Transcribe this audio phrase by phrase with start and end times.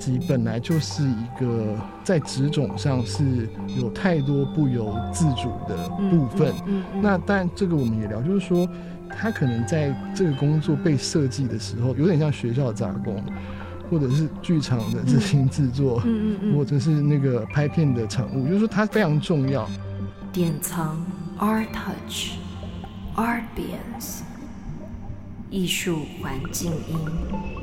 [0.00, 6.52] 辑本来就是一个在职种上是有太多不由自主的部分。
[6.66, 8.66] 嗯嗯嗯、那但这个我们也聊，就是说
[9.08, 13.22] 他可能在这个工作被设计的时候，有点像学校的杂工，
[13.90, 19.68] 或者是剧场的执行制作，嗯嗯嗯、或者是那个拍片的产物，就是说它非常重要。
[20.32, 20.96] 典藏
[21.38, 22.38] Art Touch
[23.16, 24.20] Artbience
[25.50, 27.59] 艺术环境音。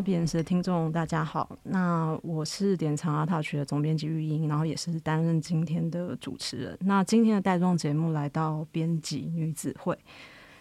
[0.00, 1.58] 各位 Artbience 的听众，大家好。
[1.62, 6.78] 那我是典藏阿拓区的总编辑玉英，然后也是担任今天的主持人。
[6.80, 9.96] 那今天的带状节目来到编辑女子会。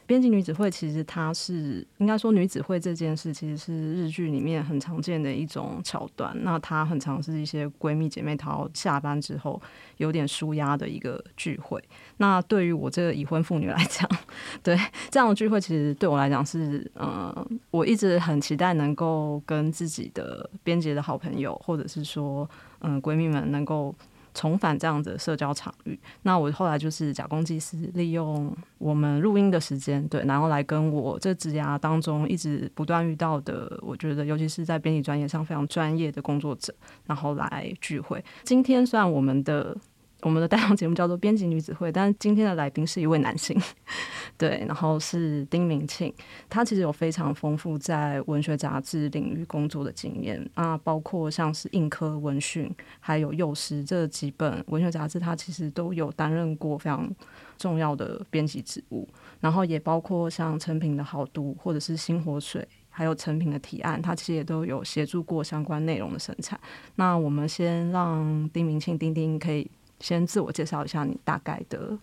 [0.09, 6.35] 编辑女子会其实它是应该说女子会这件事其实是日剧里面很常见的一种桥段。
[6.41, 9.61] 那它很常是一些闺蜜姐妹淘下班之后
[9.97, 11.79] 有点舒压的一个聚会。
[12.17, 14.09] 那对于我这个已婚妇女来讲，
[14.63, 14.75] 对
[15.11, 22.49] 这样的聚会其实对我来讲是呃，我一直很期待能够跟自己的编辑的好朋友，或者是说
[22.79, 23.93] 嗯、闺蜜们能够。
[24.33, 36.73] 重返这样子的社交场域，那我后来就是假公济私，利用我们录音的时间，对，然后来跟我这职涯当中一直不断遇到的，我觉得尤其是在编辑专业上非常专业的工作者，
[37.05, 38.23] 然后来聚会。
[38.43, 39.75] 今天算我们的。
[40.21, 43.59] 我们的带状节目叫做编辑女子会，但今天的来宾是一位男性，
[44.37, 46.13] 对，然后是丁明庆，
[46.49, 57.09] 他其实有非常丰富在文学杂志领域工作的经验啊，包括像是印刻、文讯，还有幼师这几本文学杂志，他其实都有担任过非常
[57.57, 59.07] 重要的编辑职务，
[59.39, 66.59] 然后也包括像成品的好读或者是新活水，还有成品的提案，他其实也都有协助过相关内容的生产。
[66.95, 69.69] 那我们先让丁明庆丁丁可以。
[69.99, 71.97] 先自我介绍一下你大概的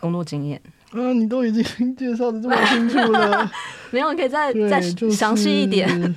[0.00, 1.62] 工作经验啊，你都已经
[1.96, 3.50] 介绍的这么清楚了，
[3.90, 4.80] 没有，你可以再再
[5.10, 5.88] 详细一点。
[6.00, 6.14] 就是、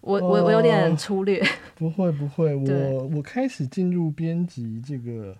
[0.00, 1.42] 我我我有点粗略，
[1.76, 5.36] 不会不会，我我开始进入编辑这个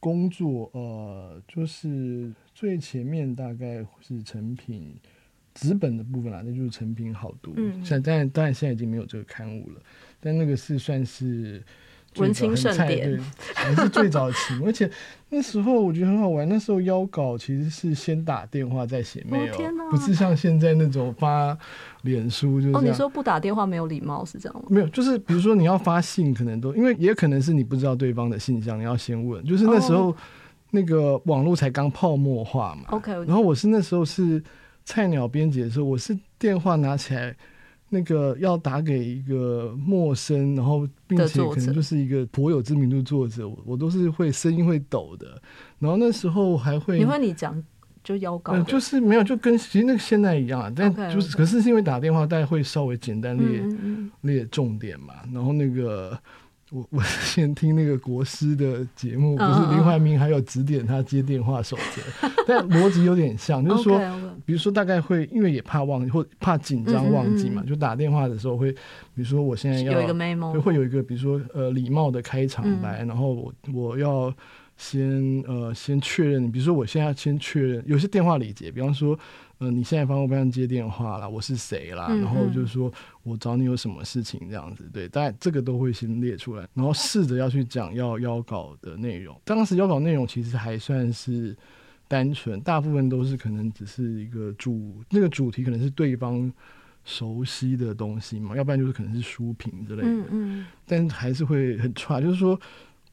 [0.00, 4.94] 工作，呃，就是最前面大概是成品
[5.54, 9.80] 纸本的部分啦，那就是成品好读，嗯，现在当然现在已经没有这个刊物了，
[10.20, 11.62] 但那个是算是。
[12.16, 13.20] 文青盛典，对，
[13.54, 14.90] 还是最早期， 而且
[15.30, 16.46] 那时候我觉得很好玩。
[16.48, 21.56] 那时候邀稿其实是先打电话再写 mail，哦，不是像现在那种发
[22.02, 22.76] 脸书就是。
[22.76, 24.66] 哦，你说不打电话没有礼貌是这样吗？
[24.68, 29.42] 没有，就是比如说你要发信，可能都因为也可能是你不知道对方的信箱，你要先问。
[29.44, 30.14] 就是那时候
[30.70, 32.82] 那个网络才刚泡沫化嘛。
[32.88, 34.42] OK，哦，然后我是那时候是
[34.84, 37.34] 菜鸟编辑的时候，我是电话拿起来。
[37.94, 45.40] 那个要打给一个陌生，然后并且可能就是一个颇有知名度作者，我我都是会声音会抖的。
[45.78, 47.62] 然后那时候还会，你会你讲
[48.02, 50.72] 就邀稿，呃，就是没有，就跟其实那个现在一样啊。
[50.74, 51.36] 但就是 okay, okay.
[51.36, 55.14] 可是是因为打电话，大家会稍微简单列嗯嗯嗯列重点嘛。
[55.30, 56.18] 然后那个。
[56.72, 64.00] 我 我先听那个国师的节目，不是林怀民还有指点他接电话守则， 但逻辑有点像，就是说，
[64.46, 74.34] 比如说大概会因为也怕忘记或怕紧张忘记嘛，就打电话的时候会，比如说我现在要有一个 memo，会有一个比如说呃礼貌的开场白，然后我我要
[74.78, 79.18] 先呃先确认，比如说我现在要先确认有些电话礼节，比方说。
[79.62, 81.28] 嗯、呃，你现在方不方便接电话啦？
[81.28, 82.08] 我是谁啦？
[82.08, 82.92] 然后就是说
[83.22, 89.40] 我找你有什么事情这样子，对，但这个都会先列出来，然后试着要去讲要邀稿的内容。
[89.44, 91.56] 当时邀稿内容其实还算是
[92.08, 96.52] 单纯，大部分都是可能只是一个主那个主题可能是对方
[97.04, 100.08] 熟悉的东西嘛，要不然就是可能是书评之类的。
[100.08, 102.58] 嗯嗯，但还是会很差，就是说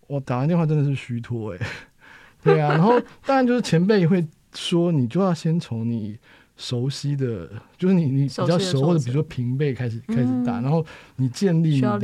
[0.07, 1.59] 我打完电话真的是虚脱哎，
[2.43, 6.17] 对啊，然后当然就是前辈会说你就要先从你。
[6.59, 11.99] 熟悉的，就是你你比较熟或者比如说平辈开始开始打，然后你建立你的，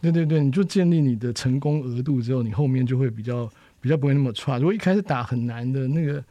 [0.00, 3.50] 对对对，你就建立你的成功额度之后，你后面就会比较
[3.80, 4.58] 比较不会那么差。
[4.58, 6.22] 如果一开始打很难的那个，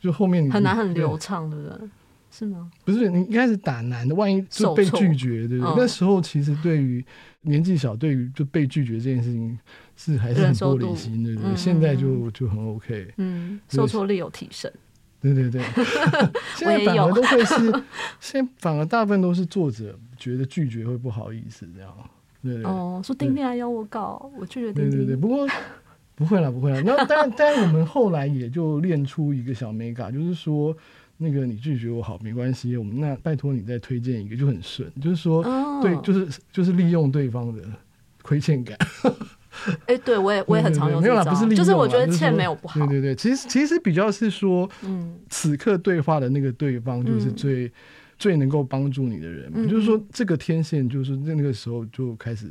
[0.00, 1.88] 就后面你很难很流畅，对不对？
[2.30, 2.70] 是吗？
[2.84, 5.74] 不是，你一开始打难的，万一就被拒绝，对不对？
[5.76, 7.04] 那时候其实对于
[7.42, 9.58] 年纪小，对于就被拒绝这件事情
[9.94, 11.54] 是还是很玻璃心，对不对？
[11.54, 14.70] 现在就就很 OK，嗯，受挫力有提升。
[15.20, 15.60] 对对对，
[16.56, 17.82] 现在反而都会是，
[18.20, 21.92] 现在反而大部分都是作者觉得拒绝会不好意思这样，
[22.42, 22.70] 对对，对。
[22.70, 24.90] 哦，说丁丁来邀我搞，我拒绝丁丁。
[24.90, 25.46] 对对对，不过
[26.14, 26.80] 不会啦，不会啦。
[26.84, 30.76] 那但但我们后来也就练出一个小美感，就是说
[31.16, 37.62] 那个你拒绝我好没关系，我们那拜托你再推荐一个就很顺，就是说、哦、对，就是就是利用对方的
[38.22, 38.78] 亏欠感。
[39.86, 41.02] 哎、欸，对我也我也很常用
[41.54, 42.78] 就是我觉得欠没有不好。
[42.86, 47.72] 对对对，其实其实比较是说，嗯，此刻对话的那个对方就是最、嗯、
[48.18, 49.58] 最能够帮助你的人嘛。
[49.60, 52.48] 嗯、就是说，这个天线就是在那个时候就开始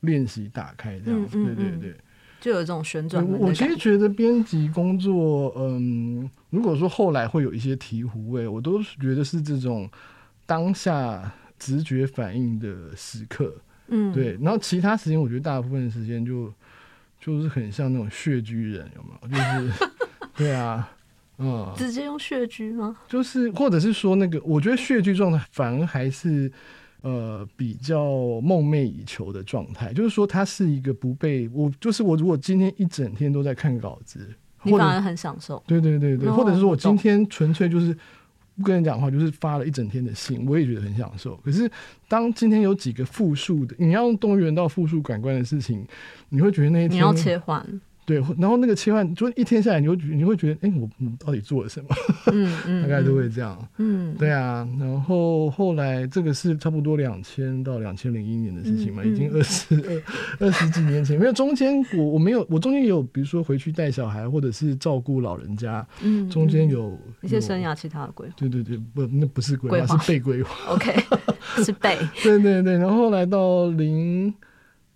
[0.00, 1.94] 练习打开这样对对对，
[2.40, 3.24] 就有这种旋转。
[3.38, 9.88] 我其实觉得编辑工作，嗯，如果说后来会有一些醍醐味，我都觉得是这种
[10.46, 13.54] 当下直觉反应的时刻。
[13.90, 16.52] 嗯，对，然后其他时间我觉得大部分时间就
[17.20, 19.28] 就是很像那种穴居人，有没有？
[19.28, 19.90] 就是
[20.36, 20.90] 对啊，
[21.38, 22.96] 嗯，直接用穴居吗？
[23.08, 26.50] 就是，或者是说那个，我觉得穴居状态反而还是
[27.02, 34.28] 呃比较梦寐以求的状态，就是说它是一个不被我，就是我如果今天一整天都在看稿子，
[34.62, 35.62] 你反而很享受。
[35.66, 37.96] 对对对对，或者是说我今天纯粹就是。
[38.60, 41.34] 不跟人讲话，就是发了一整天的信，我也觉得很享受。
[41.38, 41.70] 可是，
[42.06, 45.84] 当今天有几个复数的，你要用动员到复数感官的事情，
[46.28, 47.66] 你会觉得那一天你要切换。
[48.04, 51.88] 对，然后那个切换，就一天下来，你会你会觉得，哎、欸，我我到底做了什么？
[52.32, 53.56] 嗯嗯，大概都会这样。
[53.78, 54.68] 嗯，对啊。
[54.80, 60.02] 然后后来这个是差不多两千到两千零一年的事情嘛，嗯、已经二十二
[60.46, 61.16] 二十几年前。
[61.16, 65.86] 因为中间，我我没有，我中间也有，比如说回去带小孩，或者是照顾老人家。
[66.02, 68.34] 嗯，中间有，有一些生涯其他的规划。
[68.36, 70.72] 对对对，不，那不是规划，划是被规划。
[70.74, 70.92] OK，
[71.62, 71.96] 是被。
[72.24, 74.34] 对对对，然后后来到零。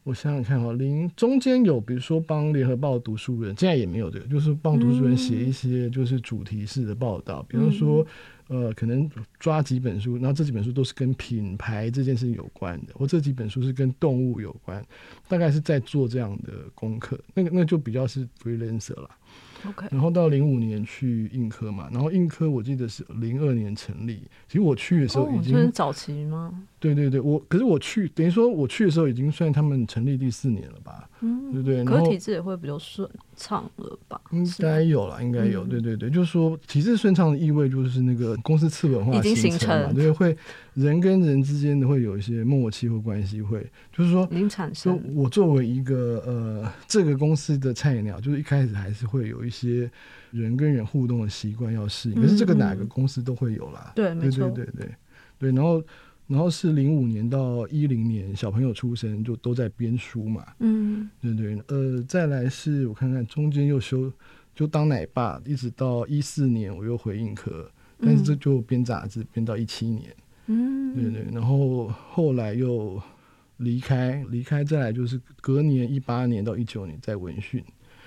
[0.05, 8.07] 我想想看哈，零中间有，比如说帮联合报读书人，现在也没有这个，就是帮读书人写一些就是主题式的报道，嗯、比方说，
[8.49, 9.11] 呃，可能
[9.41, 14.85] 抓几本书，然后这几本书都是跟品牌这件事情有关的，或这几本书是跟动物有关，
[15.27, 19.09] 大概是在做这样的功课，那个那就比较是 freelancer 了。
[19.65, 19.89] Okay.
[19.91, 24.21] 然后到零五年去硬科嘛，然后硬科我记得是零二年成立。
[24.47, 26.63] 其实我去的时候已经、哦、早期吗？
[26.93, 31.09] 对对对，我可是我去等于说我去的时候已经算他们成立第四年了吧？
[31.21, 31.85] 嗯，对对。
[31.85, 34.21] 可是体制也会比较顺畅了吧？
[34.33, 35.65] 应该有了，应该有。
[35.65, 40.37] 嗯、对对对，就是说体制顺畅的意味就是那个公司次文化已经形成对，会
[40.75, 45.01] 人跟人之间的会有一些默契或关系，会就是说，您产生。
[45.15, 49.91] 我作为一个呃这个公司的菜鸟，就是一开始还是会有一些
[50.33, 53.93] 人跟人互动的习惯要适应，可是这个哪个公司都会有啦。
[53.95, 54.87] 对，没错，对对对
[55.39, 55.53] 对。
[55.53, 55.83] 然后，
[56.27, 60.47] 然后是零五年到一零年，小朋友出生就都在编书嘛。
[60.61, 61.63] 嗯，对对。
[61.69, 64.11] 呃，再来是我看看中间又休
[64.55, 70.17] 就当奶爸，一直到一四年我又回印刻，但是这就编杂志编到一七年。
[70.47, 71.27] 嗯，对对。
[71.31, 72.99] 然后后来又
[73.59, 77.63] 离开，离开再来就是隔年一八年到一九年在文讯。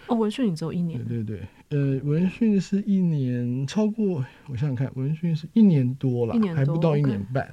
[0.08, 1.04] 哦，文讯你只有一年？
[1.06, 7.46] 对对对，呃，文讯是一年，超过我想想看，文讯是一年多了，还不到一年半。
[7.46, 7.52] Okay.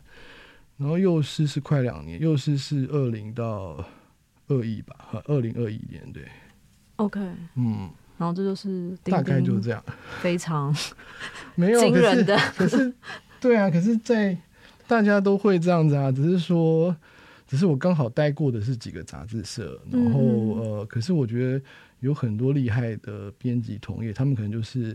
[0.76, 3.84] 然后幼师是快两年，幼师是二零到
[4.48, 6.24] 二一吧，和二零二一年对。
[6.96, 7.20] OK，
[7.56, 9.82] 嗯，然后这就是大概就是这样，
[10.20, 10.74] 非 常
[11.54, 12.94] 没有惊人的，可是，可是
[13.40, 14.36] 对啊，可是，在
[14.86, 16.96] 大家都会这样子啊，只是说，
[17.46, 21.64] 只是我刚好待过的是几个杂志社，然后、嗯、呃，可是我觉得。
[22.00, 24.94] 有很多厉害的编辑同业，他们可能就是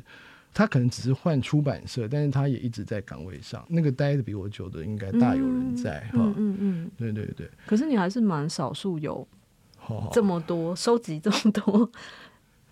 [0.54, 3.64] 他可能只是换出版社，但是他也一直在岗位上。
[3.70, 6.14] 那个待的比我久的，应该大有人在哈。
[6.16, 7.50] 嗯嗯嗯，对对对。
[7.66, 9.28] 可是你还是蛮少数有
[10.12, 11.90] 这么多收集这么多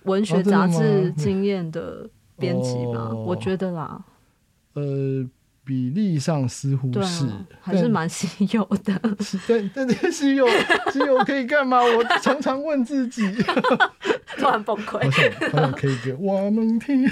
[0.04, 3.10] 文学杂志经验的编辑吧？
[3.12, 4.04] 我觉得啦。
[4.74, 5.30] 呃。
[5.68, 8.98] 比例上似乎是，啊、还是蛮稀有的。
[9.46, 10.48] 但 但这稀有
[10.94, 11.82] 稀有可以干嘛？
[11.84, 13.22] 我常常问自己，
[14.40, 15.06] 突然崩溃。
[15.06, 17.06] 我想好想可以给我们听。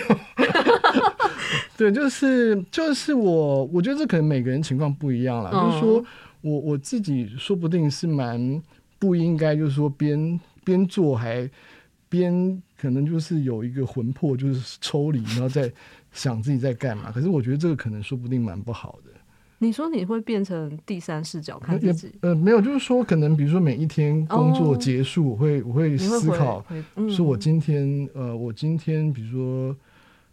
[1.75, 5.51] 对，就是就是我，我觉得这可能每个人情况不一样了。
[5.53, 6.05] 嗯、就是说
[6.39, 8.62] 我我自己说不定是蛮
[8.97, 11.50] 不应该，就是说边边做还
[12.07, 15.69] 边可能就是有一个魂魄，就是抽离，然后再。
[16.15, 17.12] 想自己在干嘛？
[17.12, 19.12] 可是我觉得这个可能说不定蛮不好的。
[19.60, 22.12] 你说你会变成第三视角看自己？
[22.22, 26.65] 呃，没有，就是说可能比如说每一天工作结束，我会我会思考，
[27.10, 29.75] 说我今天呃，我今天比如说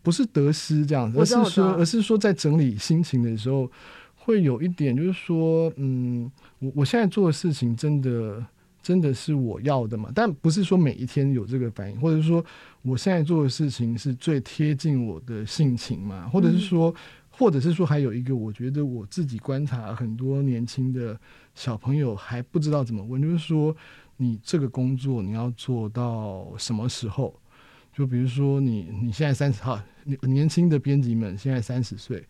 [0.02, 3.70] 不是得失这样子，而是说而是说在整理心情的时候，
[4.16, 8.44] 会有一点就是说，嗯，我我现在做的事情真的。
[8.82, 10.10] 真的是我要的吗？
[10.14, 12.44] 但不是说每一天有这个反应，或者是说
[12.82, 16.28] 我现在做的事情是最贴近我的性情嘛？
[16.28, 16.94] 或者是说，
[17.30, 21.18] 或者是说还有一个，我觉得我自己观察很多年轻的
[21.54, 23.74] 小朋友还不知道怎么问，就是说
[24.16, 27.34] 你这个工作你要做到什么时候？
[27.94, 29.80] 就比如说你你现在三十号，
[30.22, 32.24] 年轻的编辑们现在三十岁。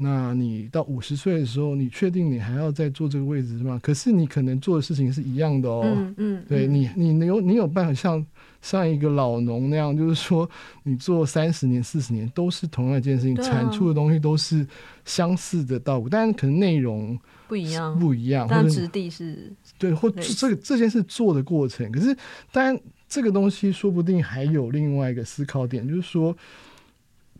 [0.00, 3.80] 那你到五十岁的时候，你确定你还要再坐这个位置是吗？
[3.82, 5.82] 可是你可能做的事情是一样的哦。
[5.84, 8.24] 嗯嗯，对你，你有你有办法像
[8.62, 10.48] 像一个老农那样，就是说
[10.84, 14.64] 你做三十年、四十年都是同样一件事情，啊、产出的东西都是
[15.04, 22.16] 相似的稻谷，但是可能内容不一样，不一样，但质地是对，或这个这件事做的过程，可是
[22.52, 26.36] 当然这个东西说不定还有另外一个思考点，就是说。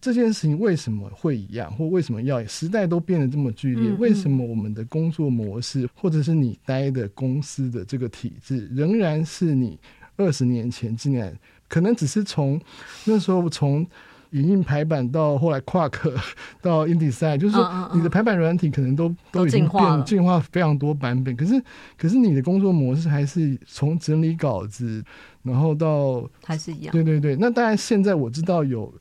[0.00, 3.90] 这件事情为什么会一样，或为什么要时代都变得这么剧烈？
[3.98, 9.76] 为什么我们的工作模式，或者是你待的公司的这个体制，仍然是你
[10.16, 11.32] 二十年前进来？
[11.66, 12.60] 可能只是从
[13.06, 13.84] 那时候从
[14.30, 16.14] 影印排版到后来 Quark
[16.62, 21.34] 到 InDesign，就是说你的排版软体可能都都已经变进化非常多版本。
[21.34, 21.60] 可是
[21.96, 25.04] 可是你的工作模式还是从整理稿子，
[25.42, 26.92] 然后到还是一样。
[26.92, 28.94] 对对对，那当然现在我知道有。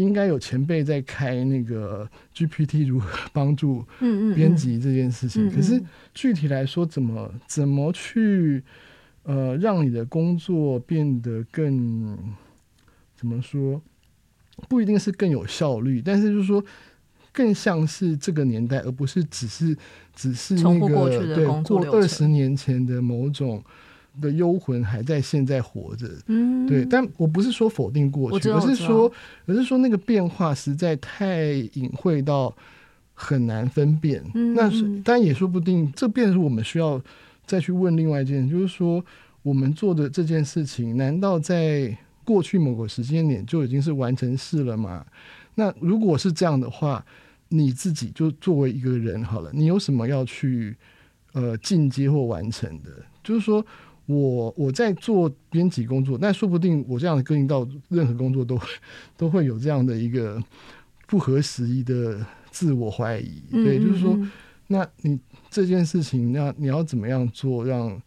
[0.00, 3.84] 应该有前辈在开那个 GPT 如何帮助
[4.34, 5.46] 编辑这件事情。
[5.46, 5.82] 嗯嗯嗯、可是
[6.14, 8.62] 具体来说，怎么怎么去
[9.22, 12.18] 呃让你的工作变得更
[13.14, 13.80] 怎么说？
[14.68, 16.64] 不一定是更有效率，但是就是说
[17.32, 19.76] 更像是这个年代，而不是只是
[20.14, 23.62] 只是那个对过二十年前的某种。
[24.20, 29.10] 的幽魂还在现在活着，嗯，对，但我不是说否定过去，而是说，
[29.46, 32.54] 而是说那个变化实在太隐晦到
[33.14, 34.22] 很难分辨。
[34.34, 37.00] 嗯，那是当然也说不定，这便是我们需要
[37.46, 39.04] 再去问另外一件，就是说
[39.42, 45.06] 我们做的这件事情，难道在过去某个时间点就已经是完成事了吗？
[45.54, 47.04] 那如果是这样的话，
[47.48, 50.76] 你自己就作为一个人好了，你有什么要去
[51.32, 52.90] 呃进阶或完成的？
[53.22, 53.64] 就是说。
[54.06, 58.60] 我我在做编辑工作，那说不定我这样的个性到任何工作都
[59.16, 60.42] 都会有这样的一个
[61.06, 63.40] 不合时宜的自我怀疑。
[63.50, 64.18] 对，嗯嗯嗯，就是说，
[64.66, 68.02] 那你这件事情，那你要怎么样做让，让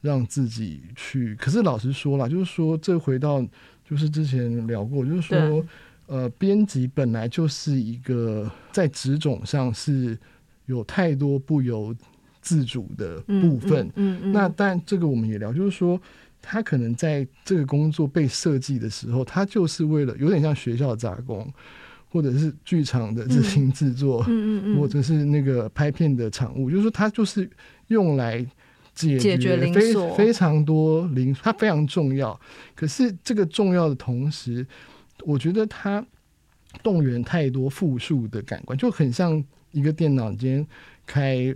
[0.00, 1.34] 让自己去？
[1.36, 3.44] 可是老实说了，就是说，这回到
[3.84, 5.64] 就是之前聊过，就是说，
[6.06, 10.18] 呃，编辑本来就是一个在职种上是
[10.64, 11.94] 有太多不由。
[12.42, 15.98] 自主的部分，嗯嗯那但这个我们也聊，就是说，
[16.42, 21.48] 他可能在这个工作被设计的时候，他就是为了有点像学校杂工，
[22.10, 27.48] 或者是剧场的自行制作，嗯嗯嗯、或者是那个拍片的产物，就是说，他就是
[27.86, 28.44] 用来
[28.92, 32.38] 解决非非常多零，它非常重要。
[32.74, 34.66] 可是这个重要的同时，
[35.24, 36.04] 我觉得它
[36.82, 40.66] 动员太多复数的感官，就很像一个电脑间
[41.06, 41.54] 开。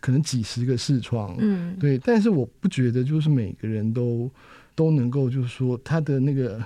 [0.00, 4.30] 可能几十个视窗，嗯，对，但是我不觉得就是每个人都
[4.74, 6.62] 都能够，就是说他的那个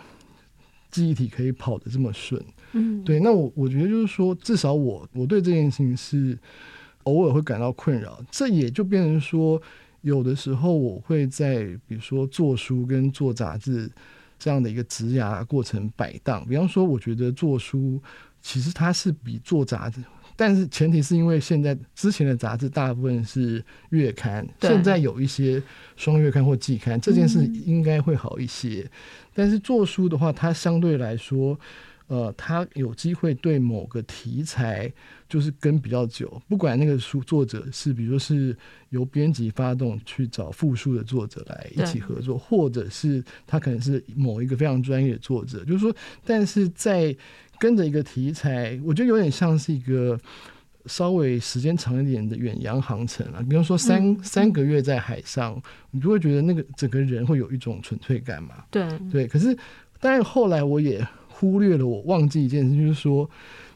[0.91, 3.19] 记忆体可以跑得这么顺，嗯，对。
[3.21, 6.39] 那我我觉得就是说，至少我我对这件事情是
[7.05, 8.23] 偶尔会感到困扰。
[8.31, 9.61] 这也就变成说，
[10.03, 13.91] 有的时候我会在比如说做书跟做杂志
[14.39, 16.47] 这样的一个职涯过程摆荡。
[16.47, 18.01] 比方说，我觉得做书
[18.41, 20.03] 其实它是比做杂志。
[20.37, 25.63] 但是前提是因为现在之前的杂志大部分是月刊，现在有一些
[25.97, 28.89] 双月刊或季刊，这件事应该会好一些。
[29.35, 31.59] 但是做书的话，它相对来说，
[32.07, 34.93] 呃，它有机会对某个题材
[35.29, 38.55] 就是跟比较久，不管那个书作者是，比如说是
[38.91, 47.17] 由编辑发动去找复数的作者来一起合作，或者是他可能是某一个非常专业的作者，就是说，但是在
[47.63, 50.19] 跟着一个题材，我觉得有点像是一个
[50.87, 53.41] 稍微时间长一点的远洋航程啊。
[53.49, 58.65] 比方说三、嗯、三个月在海上，你就会觉得那个整个人会有一种纯粹感嘛。
[58.69, 59.29] 对对。
[59.29, 59.57] 可是，
[60.01, 63.31] 但是后来我也忽略了，我忘记一件事，就是说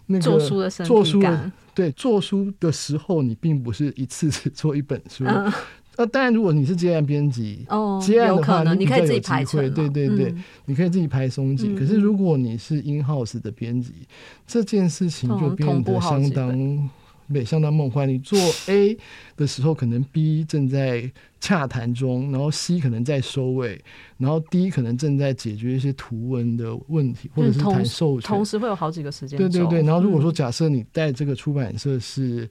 [0.06, 5.24] 那个做书的做书的对做书的时候，你并不是一次只做一本书。
[5.24, 5.52] 嗯
[5.96, 11.74] 那、啊、当然，如果你是接案编辑，哦，接案的话，你，你可以自己排对对对，嗯、你可以自己排松紧。
[11.74, 14.06] 嗯、可是如果你是 in house 的编辑，嗯、
[14.46, 16.90] 这件事情就变得相当
[17.32, 18.06] 对，相当梦幻。
[18.06, 18.96] 你做 A
[19.36, 21.10] 的时候，可能 B 正在
[21.40, 23.82] 洽谈中，然后 C 可能在收尾，
[24.18, 29.38] 然后 D 可能正在解决一些图文的问题，或者是谈授权，同时会有好几个时间。
[29.38, 29.82] 对对对。
[29.82, 32.46] 然后如果说假设你带这个出版社是。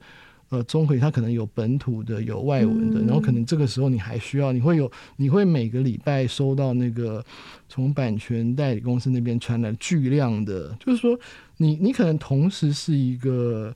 [0.49, 7.23] 呃，综合它可能有本土的，有外文的，嗯、然后可能这个时候你还需要，你会有，你会每个礼拜收到那个
[7.67, 11.19] 从版权代理公司那边传来巨量的，就是说
[11.57, 13.75] 你你可能同时是一个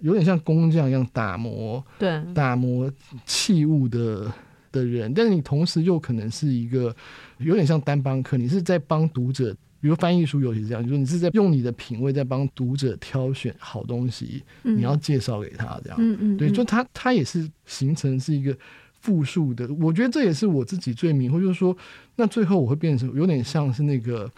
[0.00, 2.90] 有点像工匠一样打磨，对，打磨
[3.26, 4.32] 器物的
[4.72, 6.94] 的人，但是你同时又可能是一个
[7.36, 15.98] 有点像单帮客，你是在帮读者比如翻译书尤其是这样，就是你是在用你的品味在帮读者挑选好东西，嗯、你要介绍给他这样。
[16.00, 18.56] 嗯嗯，对，就他他也是形成是一个
[19.00, 21.76] 复数的，我觉得这也是我自己最迷惑，就是说，
[22.16, 24.28] 那最后我会变成有点像是那个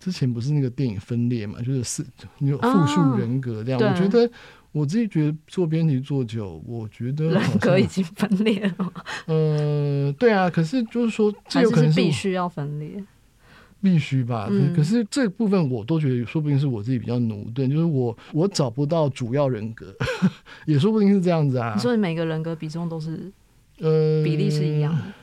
[0.00, 2.06] 之前不是那个电影分裂嘛，就是四
[2.38, 3.80] 你有复数人格这样。
[3.80, 4.30] 哦、我觉得
[4.72, 8.92] 我自己觉得做编辑做久，我觉得人格已经分裂了。
[9.26, 13.04] 呃，对啊，可是就是说，这有可能是必须要分裂。
[13.80, 19.94] 必须吧，嗯、可是这部分我都觉得，说不定是我自己比较駑钝，就是我我找不到主要人格，
[20.66, 21.74] 也说不定是这样子啊。
[21.76, 23.30] 你说你每个人格比重都是，
[23.78, 25.14] 呃，比例是一样的、呃？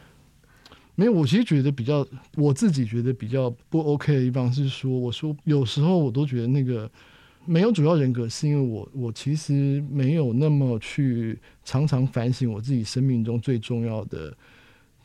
[0.95, 2.07] 没有，我其实觉得比较，
[2.37, 6.89] 我自己觉得比较不 OK 的地方是说，我说有时候我都觉得那个
[7.45, 14.33] 没有主要人格，是因为我我其实没有那么去常常反省我自己生命中最重要的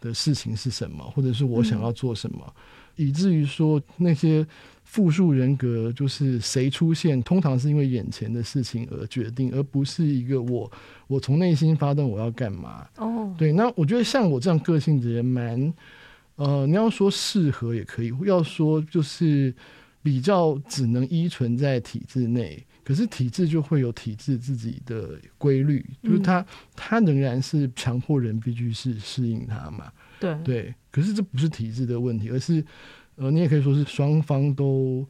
[0.01, 2.39] 的事情是什么，或者是我想要做什么。
[2.47, 2.53] 嗯
[3.01, 4.47] 以至于说那些
[4.85, 10.71] 复数人格就是谁出现，通常是因为眼前的事情而决定，而不是一个我
[11.07, 12.87] 我从内心发动我要干嘛。
[12.97, 15.73] 哦，对，那我觉得像我这样个性的人蛮，
[16.37, 19.55] 呃，你要说适合也可以，要说就是
[20.03, 29.91] 比较只能依存在体制内，可是体制就会有体制自己的规律，就是它它仍然是强迫人必须是适应它嘛。
[30.19, 32.65] 对对，可是这不是体制的问题，而是，
[33.17, 35.07] 呃，你也可以说是双方都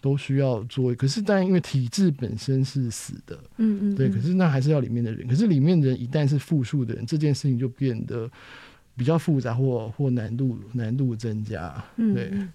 [0.00, 0.94] 都需要做。
[0.94, 4.08] 可是，但因为体制本身是死的，嗯嗯，对。
[4.08, 5.28] 可是那还是要里面的人。
[5.28, 8.28] 可是里面的人一旦是复数的人，这件事情就变得
[8.96, 11.72] 比较复杂或，或或难度难度增加。
[11.96, 12.48] 对，嗯、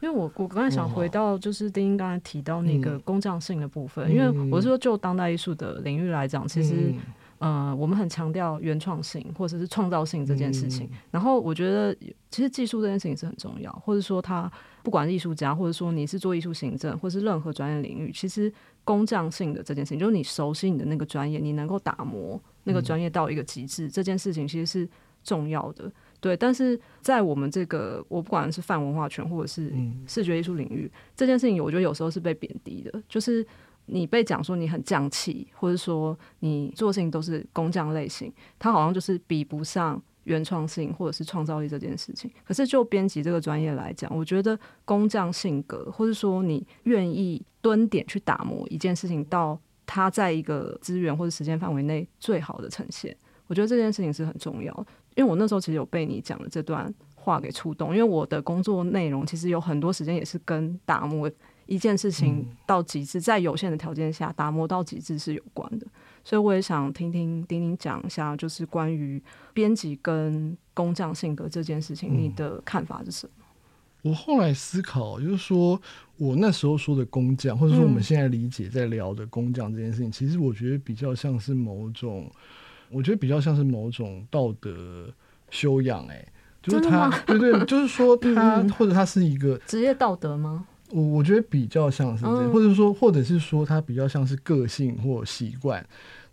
[0.00, 6.92] 因为我我刚才想回到就是丁丁刚才提到那个工匠性的部分，嗯、因为我是说就当代艺术的领域来讲，其实。
[7.38, 10.86] 嗯呃，我们很强调原创性或者是创造性这件事情。
[10.90, 11.94] 嗯、然后我觉得，
[12.30, 14.50] 其实技术这件事情是很重要，或者说他
[14.82, 18.52] 不管艺术家，或者说你是做艺术行政，或是任何专业领域，其实
[18.84, 24.88] 工匠性的这件事情，就是你熟悉你的那个专业，你能够打磨那个专业到一个极致，嗯、这件事情其实是
[25.22, 25.92] 重要的。
[26.20, 29.72] 对，但是在我们这个，我不管是泛文化圈或者是
[30.06, 33.46] 视觉艺术领域，嗯、这件事情，我觉得有时候是被贬低的，就是。
[33.86, 42.30] 你被讲说你很匠气，或者说你做事情都是工匠类型，它好像就是比不上原创性或者是创造力这件事情。
[42.44, 54.86] 可是就编辑这个专业来讲，我觉得工匠性格，或者说你愿意蹲点去打磨一件事情，到它在一个资源或者时间范围内最好的呈现，我觉得这件事情是很重要。
[55.14, 61.30] 因为我那时候其实有被你讲的这段话给触动，因为我的工作内容其实有很多时间也是跟打磨。
[61.66, 65.86] 一件事情到极致，在有限的条件下打磨到极致是有关的，
[66.24, 73.32] 所以我也想听听丁丁讲一下，就是关于编辑跟工匠性格这件事情，你的看法是什么？
[74.02, 75.80] 我后来思考，就是说
[76.16, 82.30] 我那时候说的工匠，或者说我们现在理解在聊的工匠这件事情，其实我觉得比较像是某种，
[82.88, 85.12] 我觉得比较像是某种道德
[85.50, 86.24] 修养，哎，
[86.62, 90.68] 就是他，对对，就是说他 或者他是一个职业道德吗？
[90.90, 95.84] 我我觉得比较像是这样，或者说，或者是说，它比较像是个性或习惯。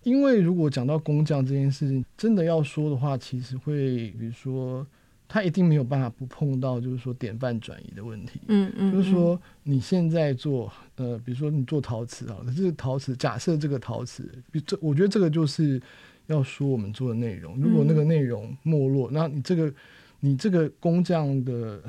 [0.04, 4.86] 因为如果讲到工匠这件事情，真的要说的话，其实会，比如说，
[5.30, 8.42] 他一定没有办法不碰到，就是说典范转移的问题。
[8.48, 14.30] 嗯嗯，就是说你现在做，呃，比如说你做陶瓷啊，可是陶瓷，假设这个陶瓷，
[14.66, 15.82] 这我觉得这个就是
[16.28, 17.58] 要说我们做的内容。
[17.62, 19.74] 如果那个内容没落，那你这个
[20.20, 21.82] 你这个工匠的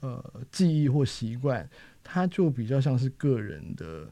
[0.00, 1.68] 呃记忆或习惯。
[2.10, 4.08] 他就比较像是个人的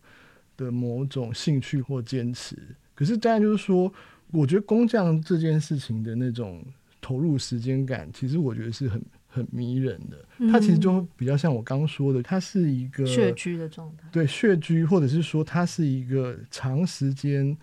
[0.55, 2.55] 的某种兴趣或坚持，
[2.95, 3.91] 可是当然就是说，
[4.33, 6.63] 我觉得工匠这件事情的那种
[7.01, 10.51] 投入时间感，其实我觉得是很很迷人的。
[10.53, 17.57] 它其实就比较像我刚刚说的，它是一个穴居的状态，对，穴居，或者是说它是一个长时间，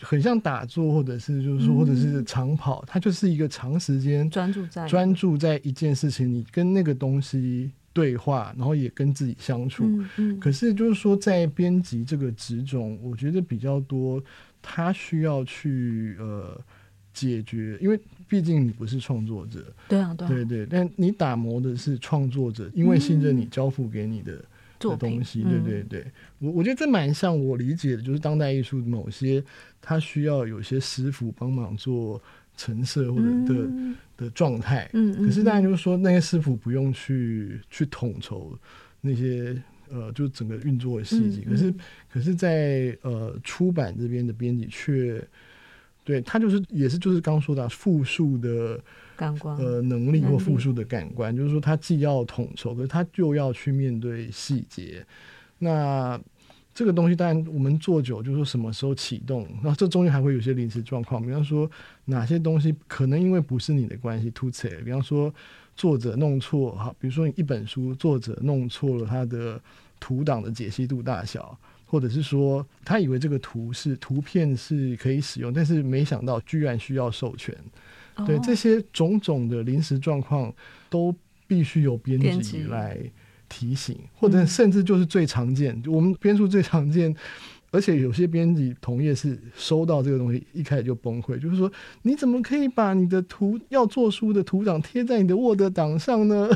[0.00, 7.70] 很像打坐，或者是就是说，或者是长跑，它就是一个长时间专注在专注在一件事情，你跟那个东西。
[7.94, 9.84] 对话，然后也跟自己相处。
[9.84, 14.22] 嗯嗯、可是就是说，在编辑这个职种，我觉得比较多，
[14.60, 16.60] 他需要去呃
[17.12, 19.64] 解决，因为毕竟你不是创作者。
[19.88, 20.66] 对啊，对啊，对对。
[20.66, 24.32] 但你打磨的是创作者，因为信任你交付给你的、
[24.80, 25.44] 嗯、的东西。
[25.44, 26.04] 对对对，
[26.40, 29.40] 我我觉得这蛮像我理解的，就是当代艺术某些
[29.80, 32.20] 他需要有些师傅帮忙做。
[32.56, 33.70] 成色或者的
[34.16, 38.56] 的状态，嗯，可是当然就是说，那些师傅不用去去统筹
[39.00, 41.42] 那些呃，就整个运作的细节。
[41.42, 41.74] 可是，
[42.12, 45.22] 可是在呃出版这边的编辑却，
[46.04, 48.80] 对他就是也是就是刚说的复述的
[49.16, 49.56] 感官。
[49.56, 55.04] 呃能力或复述的感官，就是说他既要统筹，可是他就要去面对细节。
[55.58, 56.20] 那
[56.74, 61.70] 这个东西当然我们做久，就是说什么时候启动，然后这中间还会有些临时状况，比方说
[62.06, 65.32] 哪些东西可能因为不是你的关系突起，比方说
[65.76, 69.60] 作者弄错哈，比如说你一本书作者弄错了他的
[70.00, 71.56] 图档的解析度大小。
[71.86, 77.56] 或者是说，他以为这个图是图片是可以使用，但是没想到居然需要授权。
[78.16, 78.26] Oh.
[78.26, 80.52] 对，这些种种的临时状况，
[80.90, 81.14] 都
[81.46, 82.98] 必须由编辑来
[83.48, 87.14] 提醒，或者甚至就是最常见，嗯、我们编书最常见，
[87.70, 91.70] 而且有些编辑同业是收到这个东西一开始就崩溃，就是说
[92.02, 96.48] 你怎么可以把你的图要做书的图档贴在你的 Word 档上呢？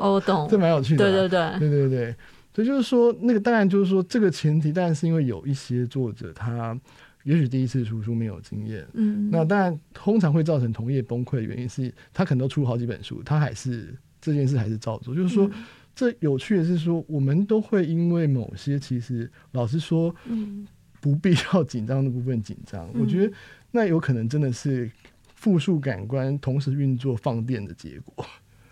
[0.00, 2.16] 我懂， 这蛮有趣的、啊，对对对，对对对。
[2.54, 6.78] 所以就是说，那个当然就是说，这个前提当然是因为有一些作者他
[7.24, 15.14] 也许第一次出书没有经验，嗯，那当然通常会造成同业崩溃的原因是他可能都出好几本书，他还是这件事还是照做。
[15.14, 15.50] 就是说，
[15.94, 20.66] 这有趣的是说，我们都会因为某些其实老实说，嗯，
[21.00, 22.88] 不必要紧张的部分紧张。
[22.98, 23.32] 我觉得
[23.70, 24.90] 那有可能真的是
[25.34, 28.24] 复数感官同时运作放电的结果。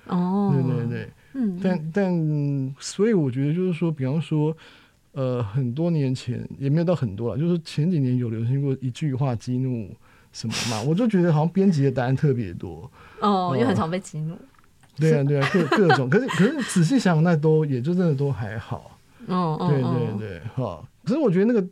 [0.06, 1.08] 哦，对对对。
[1.34, 4.56] 嗯，但但所以我觉得就是说，比方说，
[5.12, 9.94] 呃，很多年前也没有到很多了，就是前几年有流行过一句话激怒
[10.32, 14.36] 什么嘛，我就觉得好像编辑的答案特别多哦，因为很常被激怒。
[15.00, 18.98] 对啊，对啊，各各种，可是可是仔细想想，那都也就真的都还好。
[19.26, 20.86] 哦，对对对，哈。
[21.04, 21.66] 可是我觉得那个，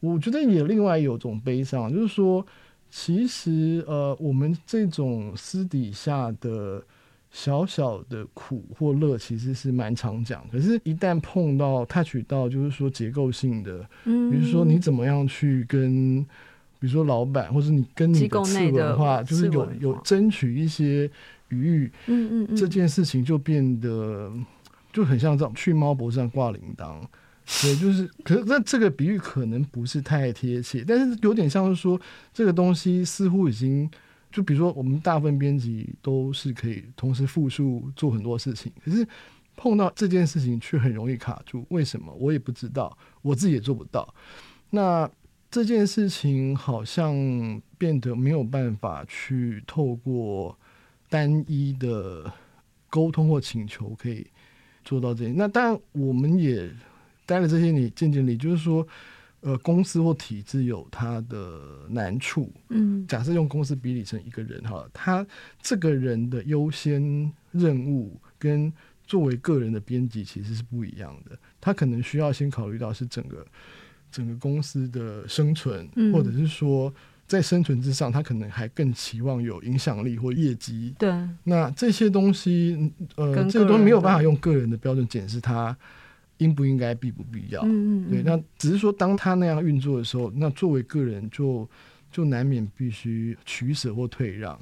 [0.00, 2.44] 我觉得也另外有种悲伤，就是说，
[2.90, 6.82] 其实呃，我们这种私底下的。
[7.32, 16.20] 小小的苦或乐其实是蛮常讲，可是，一旦碰到 touch 到，就是说结构性的，嗯，比如说你怎么样去跟，
[16.80, 21.08] 比如说老板，或者你跟你的次文化，就是有有争取一些
[21.50, 24.32] 余裕，嗯嗯嗯，这件事情就变得
[24.92, 27.00] 就很像这种去猫脖子上挂铃铛，
[27.62, 32.00] 对，就是，可是那这个比喻可能不是太贴切，但是有点像是说
[32.32, 33.90] 这个东西似乎已经。
[34.32, 39.04] 就比如说，我们大部分编辑都是可以同时复述做很多事情，可是
[39.56, 41.66] 碰到这件事情却很容易卡住。
[41.70, 42.14] 为什么？
[42.14, 44.14] 我也不知道，我自己也做不到。
[44.70, 45.10] 那
[45.50, 47.12] 这件事情好像
[47.76, 50.56] 变得没有办法去透过
[51.10, 52.32] 单一的
[52.88, 54.26] 沟通或请求可以
[54.82, 55.32] 做到这些。
[55.32, 56.70] 那当然，我们也
[57.26, 58.88] 待了这些年，渐渐地就是说。
[59.42, 62.52] 呃，公司或体制有它的难处。
[62.68, 65.26] 嗯，假设用公司比拟成一个人哈，他
[65.62, 68.70] 这个人的优先任务跟
[69.06, 71.38] 作为个人的编辑其实是不一样的。
[71.58, 73.46] 他可能需要先考虑到是整个
[74.12, 76.92] 整个公司的生存，嗯，或者是说
[77.30, 80.92] 在生存之上，他可能还更期望有影响力或业绩。
[80.98, 81.14] 对，
[81.44, 85.76] 那这些东西，呃，这个东西没有办法用个人的标准检视他。
[86.38, 87.60] 应不应该，必不必要？
[87.66, 91.68] 嗯嗯，对，那只是说，当他那样运作的时候，那作为个人就
[92.10, 94.58] 就难免必须取舍或退让。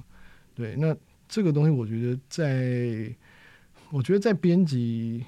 [0.57, 0.92] 对，那
[1.28, 3.14] 这个东西，我觉得在，
[3.90, 5.24] 我觉得在编辑，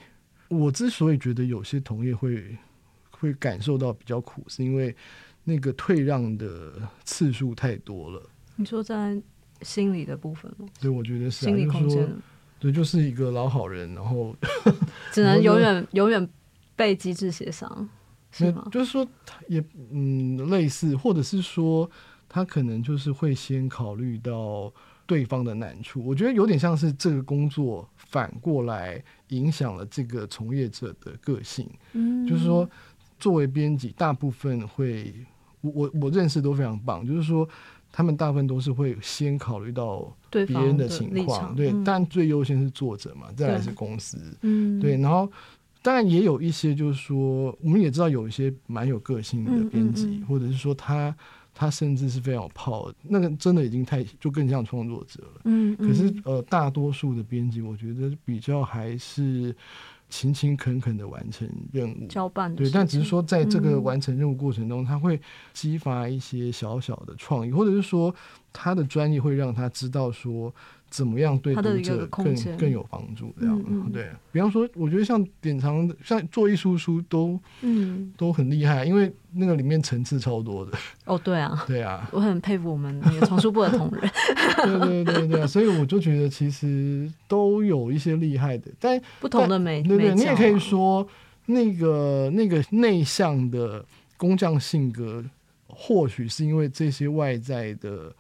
[0.49, 2.45] 我之所以觉得有些同业会
[3.11, 4.93] 会感受到比较苦，是因为
[5.45, 6.73] 那个退让的
[7.05, 8.23] 次数太多了。
[8.57, 9.21] 你说在
[9.63, 10.67] 心理的部分吗？
[10.81, 12.09] 对，我觉得是、啊、心理空间。
[12.59, 14.35] 对，就是一个老好人，然后
[15.13, 16.29] 只能永远永远。
[16.77, 17.87] 被机制协商，
[18.33, 18.67] 是吗？
[18.73, 21.91] 就是说，他也嗯类似，或者是说，
[22.27, 24.73] 他可能就是会先考虑到
[25.05, 26.03] 对方的难处。
[26.03, 31.69] 我觉得有点像是这个工作反过来影响了这个从业者的个性。
[31.93, 32.67] 嗯，就是说，
[33.21, 35.15] 作为编辑，大部分会
[35.61, 37.49] 我我我认识都非常棒，就是说，
[37.93, 45.31] 他们大部分都是会先考虑到别人的情况，对，但最优先是作者嘛，再来是公司，嗯，对，然后。
[45.83, 51.17] 当然也有一些，就是说，我们也知道有一些蛮有个性的编辑，嗯嗯嗯，或者是说他
[51.55, 55.41] 他甚至是非常有泡的，那个真的已经太就更像创作者了。
[55.45, 59.57] 嗯，嗯，可是呃，大多数的编辑，我觉得比较还是
[60.11, 62.55] 勤勤恳恳的完成任务，交办。
[62.55, 65.19] 对，但只是说在这个完成任务过程中，他会
[65.55, 68.15] 激发一些小小的创意，或者是说
[68.53, 70.53] 他的专业会让他知道说。
[70.91, 73.33] 怎么样对读者更更有帮助？
[73.39, 80.73] 这样、嗯嗯、对，比方说，我觉得像典藏，像做艺术书都，嗯，都很厉害，因为那个里面层次超多的。
[81.05, 84.11] 哦，对啊， 对啊，我很佩服我们那个丛书部的同仁。
[84.67, 91.07] 对对对对，所以我就觉得其实都有一些厉害的，但不同的美，对对，你也可以说
[91.47, 93.85] 那个那个内向的
[94.17, 95.25] 工匠性格，
[95.69, 98.13] 或许是因为这些外在的。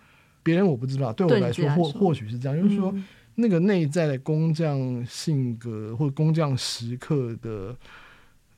[0.42, 7.76] 别人我不知道，对我来说，或或许是这样，就是说、嗯、那个内在的工匠性格或工匠时刻的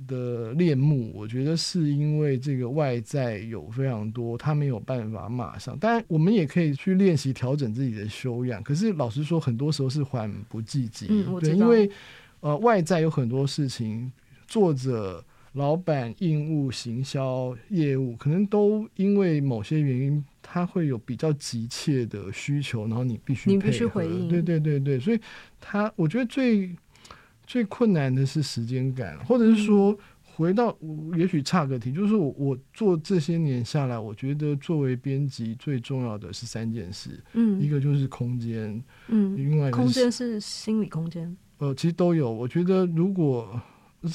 [0.09, 5.79] 的恋慕，我觉得是因为这个外在有非常多，他没有办法马上。
[5.79, 8.62] 当然，我们也可以去练习调整自己的修养。
[8.62, 11.07] 可是老实说，很多时候是缓不济急。
[11.09, 11.88] 嗯，对，因为
[12.40, 14.11] 呃，外在有很多事情，
[14.49, 24.29] 作者、老板、应务、行销、业务，可能都因为某些原因，他会有比较急切的需求，然后你必须你必须回应。
[24.29, 25.21] 对对对对，所以
[25.61, 26.71] 他我觉得最。
[27.45, 30.75] 最困难的是时间感，或者是说回到，
[31.19, 42.33] 也许差个题，就是我我做这些年下来，我觉得作为编辑最重要的是三件事，嗯，一个就是空间，嗯，另外空间是心理空间，呃，其实都有。
[42.33, 43.61] 我觉得如果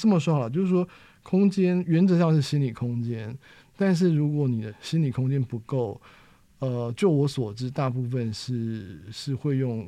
[0.00, 0.88] 这么说好了，就是说
[1.28, 3.36] 空间原则上是心理空间，
[3.76, 6.00] 但是如果你的心理空间不够，
[6.60, 9.84] 呃，就我所知，大部分是是会用，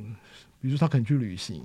[0.60, 1.62] 比如说他肯去旅行。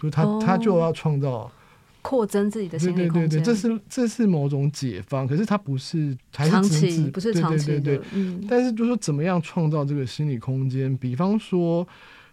[0.00, 1.52] 就他，他就要创造
[2.00, 3.28] 扩增自己的心理空间。
[3.28, 7.80] 对对对对，这是这是某种解方，可是他不是长期，不是长期的。
[7.80, 8.46] 对对对对，嗯。
[8.48, 10.96] 但是，就是说怎么样创造这个心理空间？
[10.96, 11.86] 比方说。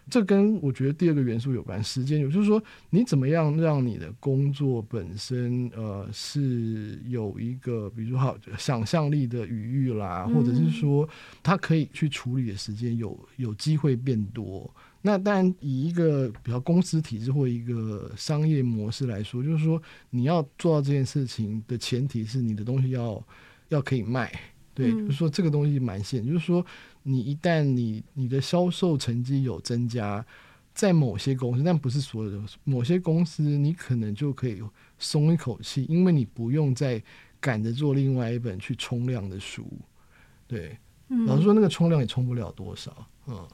[0.08, 11.08] 这跟我觉得第二个元素有关，时间也，就是说你怎么样让你的工作本身呃是有一个，比如说好想象力的余裕啦，或者是说
[11.42, 14.72] 他可以去处理的时间有有机会变多。
[15.02, 23.20] 那当然以一个比较公司体制或一个商业模式来说，就是说你要做到这件事情的前提是你的东西要
[23.70, 24.32] 要可以卖。
[24.72, 26.64] 对，就是说这个东西蛮现，就是说。
[27.08, 30.26] 你一旦你你的销售成绩有增加，
[30.74, 34.60] 在某些公司，但不是所有的某些公司，你可能就可以
[34.98, 37.00] 松一口气，因为你不用再
[37.38, 39.64] 赶着做另外一本去冲量的书。
[40.48, 40.76] 对，
[41.08, 43.46] 嗯、老实说，那个冲量也冲不了多少，嗯。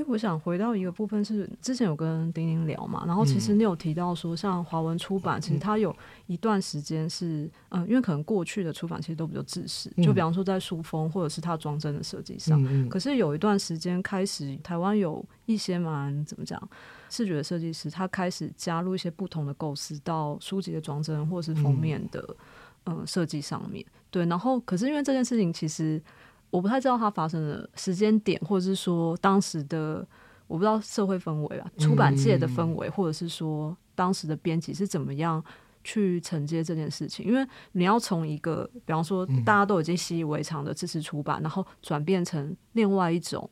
[0.00, 5.94] 哎，我想回到一个部分是，之前有跟丁丁聊嘛，然后其实你有提到说，像华文出版，其实它有
[6.26, 16.60] 一段时间是，嗯，因为可能过去的出版其实都比较制式，就比方说在书封或者是它装帧的设计上，可是有一段时间开始，台湾有一些蛮怎么讲，
[17.10, 22.36] 视觉设计师，他开始加入一些不同的构思到书籍的装帧或是封面的，
[22.86, 26.00] 嗯，设计上面，对，然后可是因为这件事情其实。
[26.50, 30.06] 我不太知道它发生的时间点，或者是说当时的
[30.46, 35.42] 我不知道社会氛围吧，出版界的氛围，或者是说当时的编辑是怎么样
[35.84, 37.24] 去承接这件事情。
[37.24, 43.48] 因为你要从一个，比方说大家都已经习以为常的知识出版，然后转变成另外一种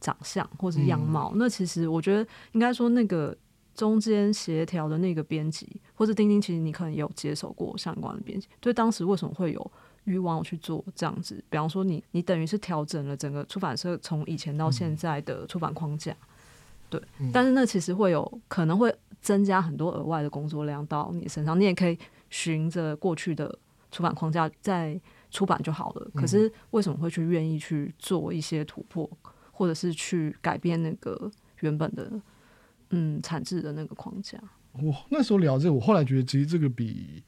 [0.00, 3.36] 长相或者样貌，那其实我觉得应该说那个
[3.74, 9.72] 中间协调的那个编辑，或者丁丁，其实你可能有接手过相关的编辑，对当时为什么会有？
[10.04, 16.12] 欲望去做这样子，比方说你你等于是调整了整个出版社从以前到现在的出版框架，
[16.90, 17.00] 对，
[17.32, 21.96] 但是那其实会有可能会增加很多额外的工作量到你身上，你也可以
[22.30, 23.56] 循着过去的
[23.92, 26.10] 出版框架再出版就好了。
[26.14, 29.08] 可是为什么会去愿意去做一些突破，
[29.52, 32.10] 或者是去改变那个原本的
[32.90, 34.36] 嗯产制的那个框架？
[34.72, 37.22] 我那时候聊这个，我后来觉得其实这个比。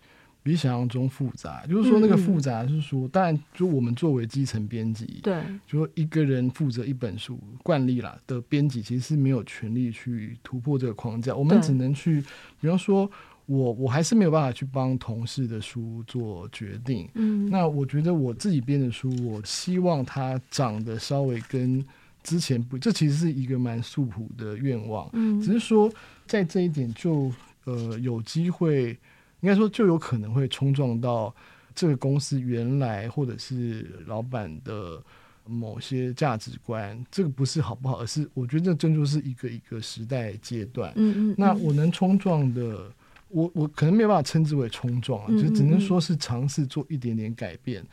[0.44, 12.22] 比想象中复杂，就是说那个复杂是说，嗯、当然就我们作为基层编辑，对，就说一个人负责一本书，惯例啦的编辑其实是没有权利去突破这个框架，我们只能去，
[12.60, 13.10] 比方说
[13.46, 21.82] 我我还是没有办法去帮同事的书做决定，嗯，那我觉得我自己编的书，我希望它长得稍微跟
[22.22, 25.90] 之前不，这其实是一个蛮素朴的愿望，嗯，只是说
[26.26, 27.32] 在这一点就
[27.64, 28.94] 呃有机会。
[29.44, 31.34] 应该说，就有可能会冲撞到
[31.74, 34.98] 这个公司原来或者是老板的
[35.44, 36.98] 某些价值观。
[37.10, 40.90] 这个不是好不好，而是我觉得这真就是一个一个时代阶段。
[40.96, 41.34] 嗯嗯，嗯。
[41.36, 42.90] 那我能冲撞的，
[43.28, 47.84] 我我可能没有办法称之为冲撞啊，就只能说是尝试做一点点改变。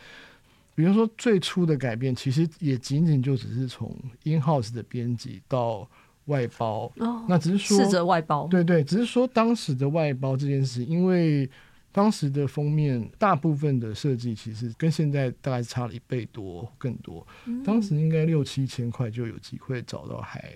[0.74, 5.86] 比如说最初的改变，其实也仅仅就只是从 in house 的编辑到。
[6.26, 11.50] 外包，哦、那只是说试着外包，对对，只是说当时的外包这件事，因为
[11.92, 20.54] 当时的封面大部分的设计其实跟现在大概差了一倍多更多，嗯、当时应该六七千块就有机会找到还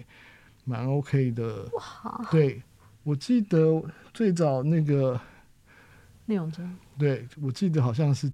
[0.63, 1.67] 蛮 OK 的。
[1.73, 2.61] 哇，对，
[3.03, 5.19] 我记得最早那个
[6.25, 8.31] 内容真，对，我记得好像是，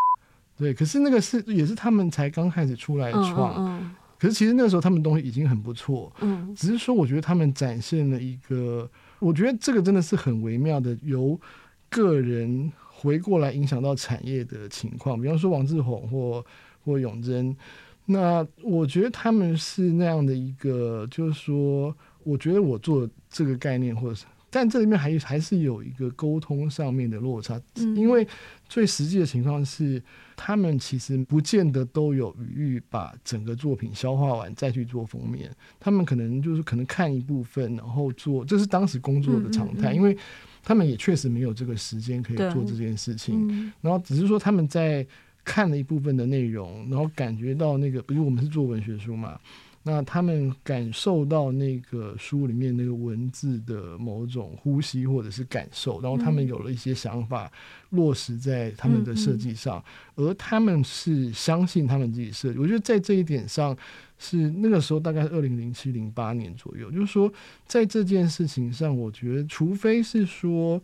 [0.56, 3.54] 对，可是那个是也是他们才刚开始出来创。
[3.54, 8.86] 嗯嗯嗯可是其实那时候他们东西已经很不错，嗯，只是说我觉得他们展现了一个，
[9.18, 11.40] 我觉得这个真的是很微妙的，由
[11.88, 15.18] 个人回过来影响到产业的情况。
[15.18, 16.44] 比方说王志宏或
[16.84, 17.56] 或永贞，
[18.04, 28.26] 那我觉得他们是那样的一个，就是说，我觉得我做这个概念，或者是，但这里面还还是有一个沟通上面的落差，嗯、因为
[28.68, 30.02] 最实际的情况是，
[30.36, 39.92] 他们其实不见得都有余裕把整个作品消化完再去做封面，他们可能就是可能看一部分，然后做，这是当时工作的常态，嗯。
[39.92, 40.16] 嗯嗯，因为
[40.62, 45.06] 他们也确实没有这个时间可以做这件事情，嗯、然后只是说他们在。
[45.42, 49.40] 看了一部分的内容，然后感觉到那个，比如我们是做文学书嘛，
[49.82, 57.50] 那他们感受到那个书里面那个文字的某种呼吸或者是感受，然后他们有了一些想法
[57.90, 59.78] 落实在他们的设计上，
[60.16, 62.58] 嗯嗯，而他们是相信他们自己设计。
[62.58, 63.76] 我觉得在这一点上，
[64.18, 67.32] 是那个时候大概是二零零七零八年左右，就是说
[67.66, 70.82] 在这件事情上，我觉得除非是说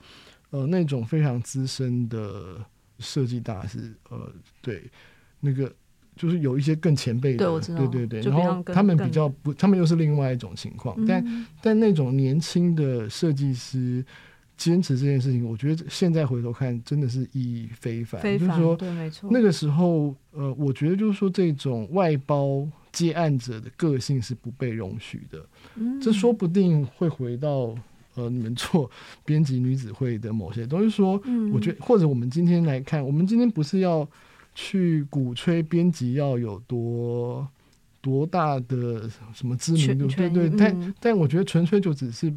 [0.51, 2.65] 呃那种非常资深的。
[2.99, 4.33] 设计大师，呃，
[4.63, 4.91] 对，
[5.41, 5.71] 那个
[6.17, 14.05] 就是有一些更前辈的，对，我知道，对对对，然后他们比较不，他们又是另外一种情况，但、嗯、但那种年轻的设计师
[14.57, 27.77] 坚持这件事情，我觉得现在回头看真的是意义非凡，非凡，就是说，对，没错，那个时候，呃，我觉得就是说这种外包接案者的个性是不被容许的，嗯，这说不定会回到。
[28.19, 28.91] 呃，你们做
[29.27, 31.21] 编辑女子会的某些东西，说，
[31.53, 34.09] 我觉得，或者我们今天来看，我们今天不是要
[34.57, 37.47] 去鼓吹编辑要有多
[38.01, 42.35] 多大的什么知名度，对对，但但我觉得纯粹就只是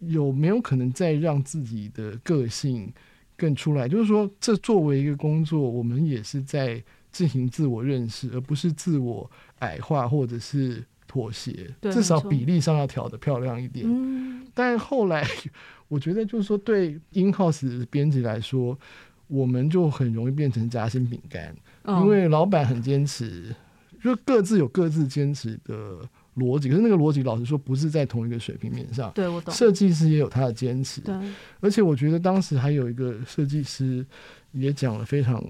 [0.00, 2.92] 有没有可能再让自己的个性
[3.36, 10.84] 更出来，就是说，这作为一个工作，我们也是在进行自我认识，而不是自我矮化或者是。
[11.06, 13.86] 妥协，至少比例上要调的漂亮一点。
[13.88, 15.24] 嗯、但后来，
[15.86, 18.76] 我觉得就是说，对 in-house 编辑来说，
[19.34, 23.52] 我们就很容易变成夹心饼干，哦、因为老板很坚持，
[24.00, 25.98] 就各自有各自坚持的
[26.36, 26.68] 逻辑。
[26.68, 29.10] 可是那个逻辑，老实说，不是在同一个水平面上。
[29.12, 29.52] 对，我懂。
[29.52, 31.00] 设计师也有他的坚持。
[31.00, 31.14] 对。
[31.60, 34.06] 而且我觉得当时还有一个设计师
[34.52, 35.42] 也讲了非常。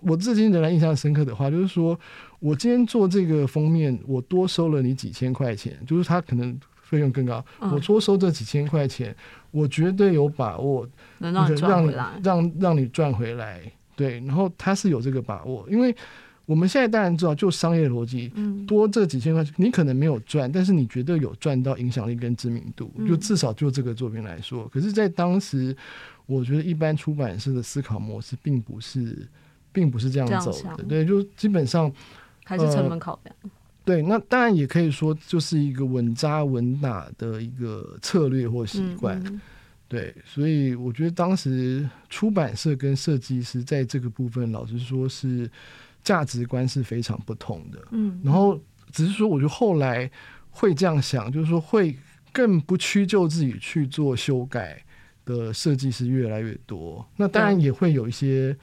[0.00, 1.98] 我至今仍然印象深刻的话，就是说
[2.38, 9.14] 我今天做这个封面，我多收了你几千块钱，就是他可能费用更高，嗯、我多收这几千块钱，
[9.50, 13.60] 我绝对有把握能让你赚回来，让让你赚回来。
[13.94, 15.94] 对，然后他是有这个把握，因为
[16.44, 24.62] 我们现在当然知道，就商业逻辑，嗯，多这几千块钱，你可能没有赚，但是你绝对有赚到影响力跟知名度，就至少就这个作品来说。
[24.62, 25.76] 嗯、可是，在当时，
[26.26, 29.26] 我觉得一般出版社的思考模式并不是。
[29.72, 31.92] 并不是这样走的，对，就基本上
[32.46, 33.36] 还是成本考量。
[33.42, 33.50] 呃，
[33.86, 39.16] 对，那当然也可以说，就是一个稳扎稳打的一个策略或习惯。
[39.20, 39.40] 嗯嗯，
[39.86, 45.48] 对，所以我觉得当时出版社跟设计师在这个部分，老实说是
[46.02, 47.78] 价值观是非常不同的。
[47.92, 50.10] 嗯，然后只是说，我觉得后来
[50.50, 51.96] 会这样想，就是说会
[52.32, 54.82] 更不屈就自己去做修改
[55.24, 57.08] 的设计师越来越多。
[57.16, 58.56] 那当然也会有一些。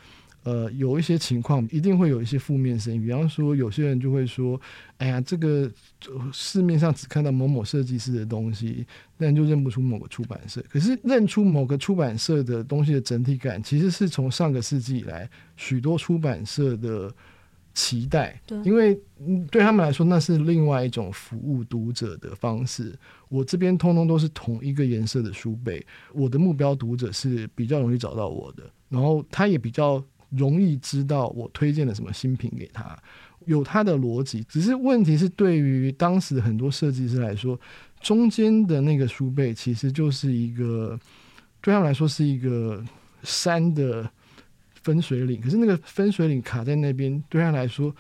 [0.43, 4.59] 呃，有一些情况一定会有一些负面声音，比方说有些人就会说
[4.99, 5.71] ：“哎呀，这个
[6.33, 8.85] 市面上只看到某某设计师的东西，
[9.17, 10.61] 但就认不出某个出版社。
[10.69, 17.09] 可是认出某个出版社的东西的整体感，其实是从上个世纪以来许多出版社的
[17.73, 18.37] 期待。
[18.45, 18.99] 对，因为
[19.49, 22.93] 对他们来说，那是另外一种服务读者的方式。
[23.29, 30.03] 我这边通通都是同一个颜色的书背，我的目标读者是比较容易找到我的，然后他也比较。
[30.35, 32.97] 容易知道我推荐了什么新品给他，
[33.45, 34.43] 有他的逻辑。
[34.43, 37.59] 只是问题是，对于当时很多设计师来说，
[38.01, 40.99] 中间的那个书背其实就是一个，
[41.61, 42.83] 对他们来说是一个
[43.23, 44.09] 山的
[44.81, 45.39] 分水岭。
[45.39, 47.95] 可是那个分水岭卡在那边，对他来说，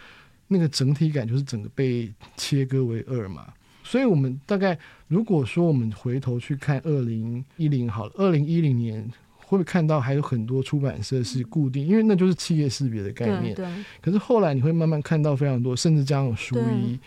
[0.47, 3.53] 那个整体感就是整个被切割为二嘛。
[3.83, 9.09] 所以，我们大概如果说我们回头去看二零一零好了，二零一零年。
[9.57, 13.55] 会看到还有很多出版社是固定，因为那就是企业识别的概念。
[13.55, 13.65] 对。
[13.65, 16.99] 对，可是后来你会慢慢看到非常多，甚至加上书衣，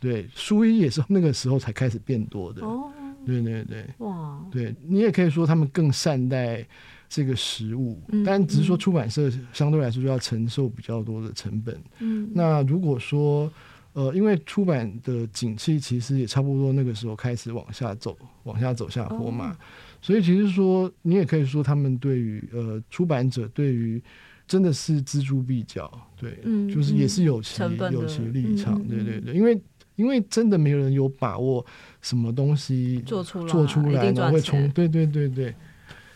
[0.00, 2.62] 对，书衣也是那个时候才开始变多的。
[2.62, 2.90] 哦。
[3.24, 3.86] 对对对。
[3.98, 4.44] 哇。
[4.50, 6.66] 对，你也可以说他们更善待
[7.08, 11.80] 这个食物，嗯、但只是说出版社相对来说就要承受比较多的成本。
[12.00, 12.30] 嗯。
[12.34, 13.50] 那如果说
[13.92, 19.50] 呃，因为出版的景气其实也差不多那个时候开始往下走，往下走下坡嘛。
[19.50, 19.56] 哦
[20.02, 24.02] 所以其实说，你也可以说，他们对于呃出版者对于
[24.48, 29.58] 真的是锱铢必较，对，嗯、就是也是有其有其立场，嗯、对对对，因为
[29.94, 31.64] 因为真的没有人有把握
[32.00, 35.54] 什么东西做出来，做出来然后会冲，对对对对，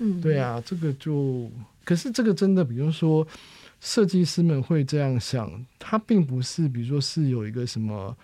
[0.00, 1.48] 嗯，对啊，这个就
[1.84, 3.26] 可是这个真的，比如说
[3.80, 8.14] 设计师们会这样想，他并不是比如说是有一个什么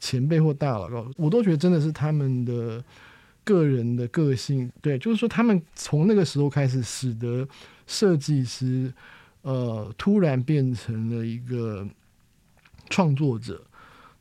[0.00, 2.82] 前辈或大佬我都觉得真的是他们的
[3.44, 7.46] 个人的个性，对，就是说他们从那个时候开始，使得
[7.86, 8.92] 设计师
[9.42, 11.86] 呃突然变成了一个
[12.90, 13.62] 创作者。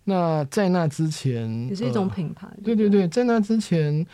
[0.04, 4.06] 那在那之前也是一种品牌，呃、对对对，在那之前。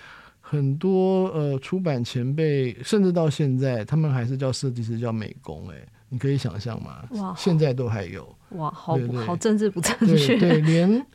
[0.42, 5.76] 很多呃出版前辈，甚至到现在，他们还是叫设计师叫美工，哎，
[6.10, 7.08] 你可以想象吗？
[7.12, 8.98] 哇，现在都还有哇，好
[9.28, 11.06] 好政治不正确，对，对，连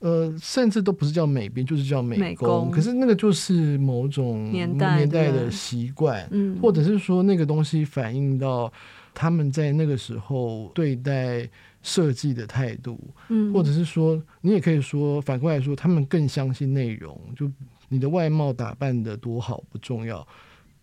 [0.00, 2.70] 呃甚至都不是叫美编，就是叫美工，美工。
[2.70, 8.72] 可是那个就是某种年代年代的习惯，嗯，或者是说那个东西反映到
[9.14, 11.48] 他们在那个时候对待
[11.82, 17.50] 设计的态度，嗯，或者是说你也可以说反过来说，他们更相信内容就。
[17.90, 20.18] 你的外貌打扮的多好不重要，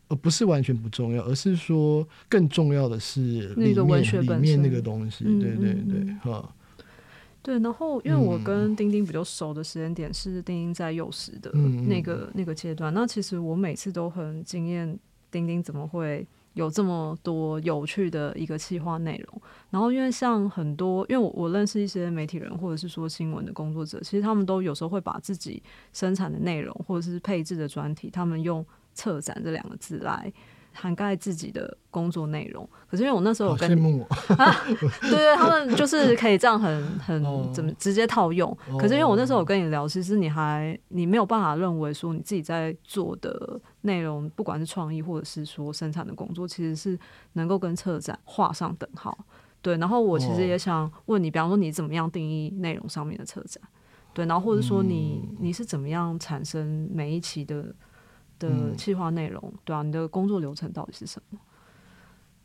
[0.08, 5.24] 而不是完全不重要，而是说更重要的是里面，那个文学里面那个东西。
[5.28, 6.52] 嗯、对对对，哈。
[7.46, 14.98] 对，然后因为我跟丁丁比较熟的时间点是丁丁在幼师的那个、嗯、那个阶段，那其实我每次都很惊艳，
[15.30, 16.28] 丁丁怎么会？
[16.56, 30.32] 有这么多有趣的一个企划内容，然后因为像很多，因为我我认识一些媒体人或者是说新闻的工作者，其实他们都有时候会把自己生产的内容或者是配置的专题，他们用策展这两个字来。
[30.76, 34.02] 涵盖自己的工作内容，可是因为我那时候有跟你
[34.38, 34.54] 啊，
[35.02, 38.50] 对对，他们就是可以这样很很怎么直接套用。
[38.70, 38.80] Oh.
[38.80, 47.00] 可是因为我那时候有跟你聊，其实你还你没有办法认为说你自己在做的内容，不管是创意或者是说生产的工作，其实是
[47.34, 49.18] 能够跟策展画上等号。
[49.62, 53.64] 对，然后我其实也想问你，比方说你怎么样定义内容上面的策展？
[54.14, 57.74] 对，然后或者说你你是怎么样产生每一期的？
[58.40, 61.40] 的企划内容，嗯，对啊，你的工作流程到底是什么？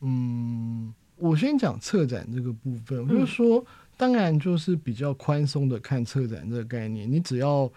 [0.02, 3.62] 嗯，我先讲策展这个部分，就是说，
[3.96, 7.70] 当然就是比较宽松的看策展这个概念，你只要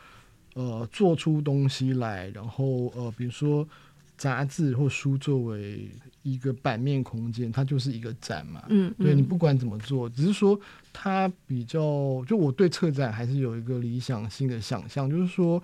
[0.53, 3.67] 呃做出东西来，然后呃比如说
[4.15, 5.89] 杂志或书作为
[6.21, 8.63] 一个版面空间，它就是一个展嘛。
[8.69, 10.57] 嗯，对，你不管怎么做，只是说
[10.93, 15.61] 它比较，就我对策展还是有一个理想性的想象，就是说。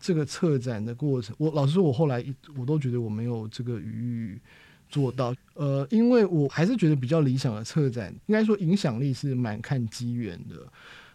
[0.00, 2.24] 这个策展的过程，我老实说，我后来
[2.56, 4.40] 我都觉得我没有这个余裕
[4.88, 5.34] 做到。
[5.54, 10.66] 呃，因为我还是觉得比较理想的策展，应该说影响力是蛮看机缘的，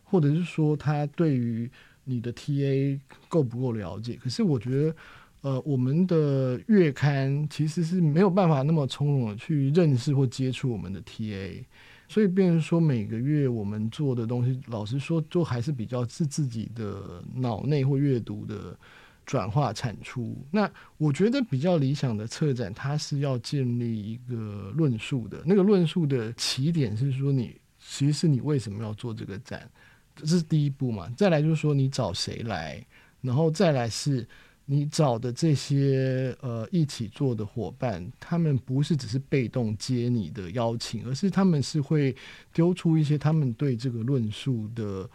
[0.04, 1.70] 或者是说他对于
[2.04, 4.20] 你的 TA 够不够了解。
[4.22, 4.96] 可是我觉得，
[5.42, 11.64] 呃，我们的月刊其实是没有办法那么从容的去认识或接触我们的 TA。
[12.08, 18.78] 所以，变成说每个月我们做的东西，老实说，都还是比较是自己的脑内或阅读的
[19.26, 20.38] 转化产出。
[20.52, 25.42] 那我觉得比较理想的策展，它是要建立一个论述的。
[25.46, 29.70] 那个论述的起点是说，你其实是你为什么要做这个展，
[30.16, 31.10] 这是第一步嘛。
[31.18, 32.86] 再来就是说，你找谁来，
[33.22, 34.28] 然后再来是。
[34.68, 42.16] 你找的这些呃一起做的伙伴，他们不是只是被动接你的邀请，而是他们是会
[42.52, 45.08] 丢出一些他们对这个论述的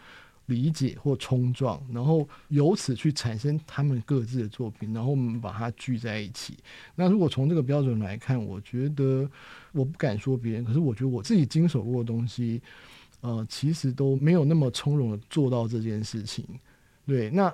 [0.45, 6.55] 理解或冲撞，然后由此去产生他们各自的作品，然后我们把它聚在一起。
[6.95, 9.29] 那如果从这个标准来看，我觉得
[9.73, 12.61] 我不敢说别人，可是我觉得我自己经手过的东西，
[13.19, 16.45] 呃，其实都没有那么从容的做到这件事情。
[17.05, 17.53] 对，那。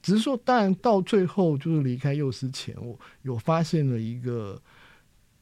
[0.00, 4.60] 只是说，当然到最后就是离开幼师前，我有发现了一个，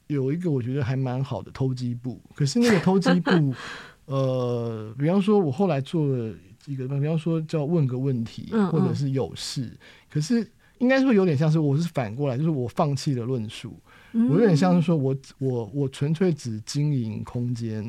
[0.07, 2.21] 有一个我觉得还蛮好的偷鸡部。
[2.35, 3.55] 可是那个偷鸡部，
[4.07, 6.35] 呃，比方说，我后来做了
[6.67, 9.71] 一个，比方说叫问个问题，或者是有事。
[10.11, 13.79] 可是应该说有点像是我是反过来，就是我放弃了论述，
[14.13, 17.83] 我有点像是说我我我纯粹只经营空间，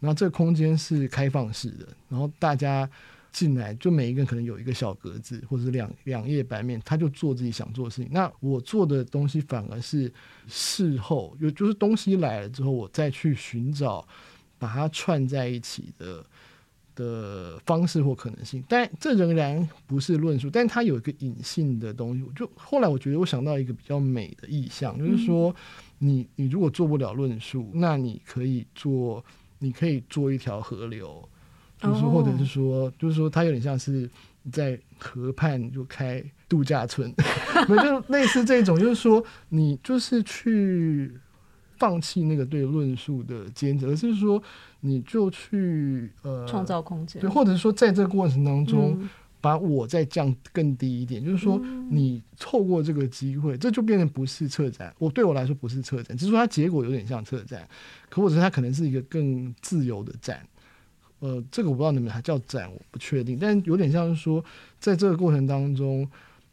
[0.00, 2.88] 然后这个空间是开放式的，然后大家。
[3.36, 8.10] 进来就每一个人可能有一个小格子，或者是两两页白面，他就做自己想做的事情。
[8.10, 10.10] 那我做的东西反而是
[10.48, 14.08] 事后，有就是东西来了之后，我再去寻找
[14.58, 16.24] 把它串在一起的
[16.94, 18.64] 的方式或可能性。
[18.66, 22.24] 但这仍然不是论述，但它有一个隐性的东西。
[22.34, 25.54] 就后来我觉得我想到一个比较美的意象，就是说
[25.98, 29.22] 你你如果做不了论述，那你可以做，
[29.58, 31.28] 你可以做一条河流。
[31.80, 34.08] 就是，或者是说，就是说，它有点像是
[34.50, 37.12] 在河畔就开度假村，
[37.68, 41.12] 那就类似这种，就是说，你就是去
[41.76, 44.42] 放弃那个对论述的坚持，而是说，
[44.80, 48.98] 你就去呃创造空间，对，或者是说，在这个过程当中，
[49.42, 51.60] 把我再降更低一点，就是说
[51.90, 54.94] 你错过这个机会，这就变成不是策展。
[54.98, 57.68] 我对我来说不是策展，只是说它结果有点像策展，
[58.08, 60.40] 可或者它可能是一个更自由的展。
[61.18, 64.44] 呃，这个我不知道你们还叫展，我不确定，但有点像是说，
[64.78, 66.06] 在这个过程当中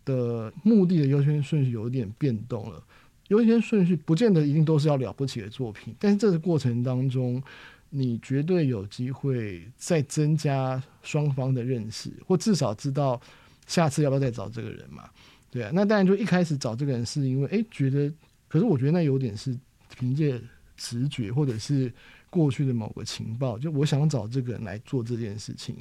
[0.05, 2.81] 的目的的优先顺序有点变动了。
[3.27, 7.43] 优先顺序不见得一定都是要了不起的作品，但是这个过程当中，
[7.89, 13.19] 你绝对有机会再增加双方的认识，或至少知道
[13.67, 15.09] 下次要不要再找这个人嘛？
[15.51, 18.09] 对啊，那当然就一开始找这个人是因为哎觉得，
[18.47, 19.57] 可是我觉得那有点是
[19.97, 20.39] 凭借
[20.77, 21.91] 直觉或者是。
[22.33, 25.75] 过去的某个情报，就我想找这个人来做这件事情。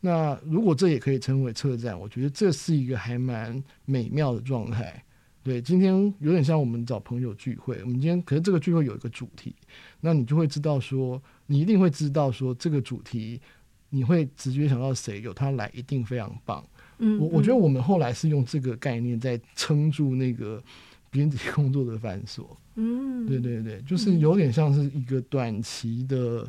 [0.00, 5.02] 那如果这也可以称为车站，我觉得这是一个还蛮美妙的状态。
[5.42, 9.54] 对，今天有点像我们找朋友聚会，我们今天可是这个聚会有一个主题，
[10.00, 13.40] 那你就会知道说，你一定会知道说这个主题，
[13.88, 16.62] 你会直觉想到谁，有他来一定非常棒。
[16.98, 20.62] 嗯，嗯，我我觉得我们后来是用这个概念在撑住那个。
[21.10, 22.44] 编辑工作的繁琐，
[22.80, 26.48] 嗯，对对对，就是有点像是一个短期的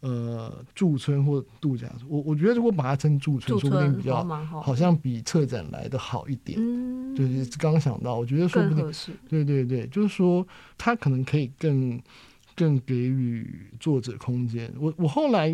[0.00, 1.92] 呃驻村或度假。
[2.08, 4.24] 我我觉得如果把它称驻村，说不定比较
[4.62, 6.56] 好像比策展来的好一点。
[6.60, 8.92] 嗯，就是刚想到，我觉得说不定，
[9.28, 10.46] 对对对，就是说
[10.78, 12.00] 他可能可以更
[12.54, 14.72] 更给予作者空间。
[14.78, 15.48] 我我后来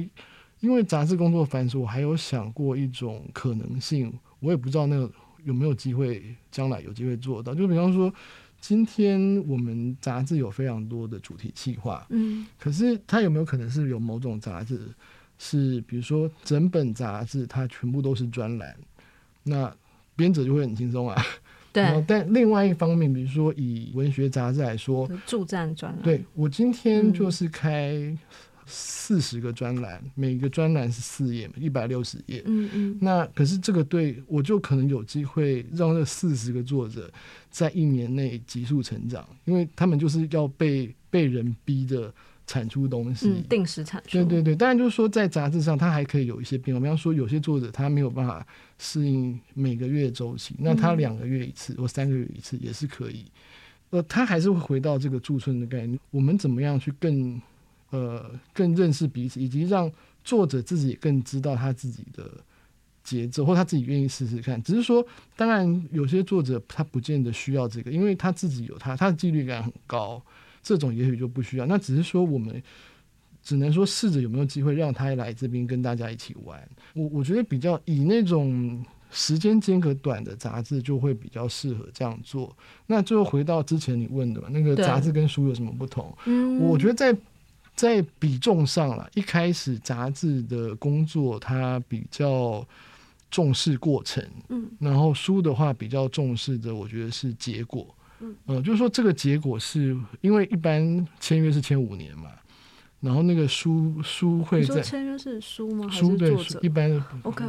[0.61, 5.11] 因为杂志工作繁琐，我还有想过一种可能性，我也不知道那个。
[5.45, 7.53] 有没有机会将来有机会做到？
[7.53, 8.15] 就比方说，
[8.63, 14.81] 今天我们杂志有非常多的主题企划，嗯，可是它有没有可能是有某种杂志
[15.37, 18.75] 是，比如说整本杂志它全部都是专栏，
[19.43, 19.75] 那
[20.15, 21.21] 编者就会很轻松啊。
[21.73, 21.83] 对。
[21.83, 28.17] 然后，但另外一方面，比如说以文学杂志来说，助战专栏，对，我今天就是开。
[28.73, 32.43] 嗯四十个专栏，每个专栏是四页嘛，一百六十页。
[32.47, 32.99] 嗯嗯。
[32.99, 37.13] 那可是这个对我就可能有机会让这四十个作者
[37.51, 42.15] 在一年内急速成长，因为他们就是要被被人逼着
[42.47, 44.11] 产出东西，嗯、定时产出。
[44.13, 44.57] 对对对。
[44.57, 46.81] 当然就是说，在杂志上，它还可以有一些变化。
[46.81, 48.47] 比方说，有些作者他没有办法
[48.79, 53.27] 适应每个月周期，那他两个月一次或三个月一次也是可以。
[53.91, 55.99] 呃，他还是会回到这个驻村的概念。
[56.11, 57.39] 我们怎么样去更？
[57.93, 58.25] 呃，
[58.55, 59.93] 更认识彼此，以及让
[60.25, 62.25] 作者自己也更知道他自己的
[63.05, 64.61] 节奏，或他自己愿意试试看。
[64.63, 70.23] 只是说，当然有些作者他不见得需要这个，因为他自己有他，他的纪律感很高，
[70.63, 71.67] 这种也许就不需要。
[71.67, 72.63] 那只是说，我们
[73.43, 76.67] 只能说试着有没有机会让他来这边跟大家一起玩。
[76.95, 82.57] 我我觉得比较以那种时间间隔短的杂志就会比较适合这样做。
[82.87, 86.17] 那最后回到之前你问的嘛，那个杂志跟书有什么不同？
[86.25, 87.15] 嗯，我觉得在。
[87.75, 92.65] 在比重上了，一开始杂志的工作它比较
[93.31, 102.31] 重视过程，嗯，然后书的话比较重视的，我觉得是结果，嗯，呃，就是说这个结果是因为一般签约是签五年嘛，
[103.01, 105.89] 然后那个书书会在签约是书吗？
[105.91, 107.03] 书对，一般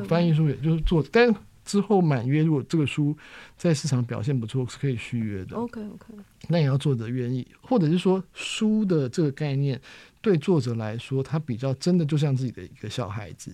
[0.08, 3.16] 翻译书也就是作者，但之后满约，如果这个书
[3.58, 5.58] 在市场表现不错，是可以续约的。
[5.58, 6.14] OK OK，
[6.48, 9.80] 那也要作者愿意，或者是说书的这个概念。
[10.24, 13.54] 对作者来说，他比较真的就像自己的一个小孩子。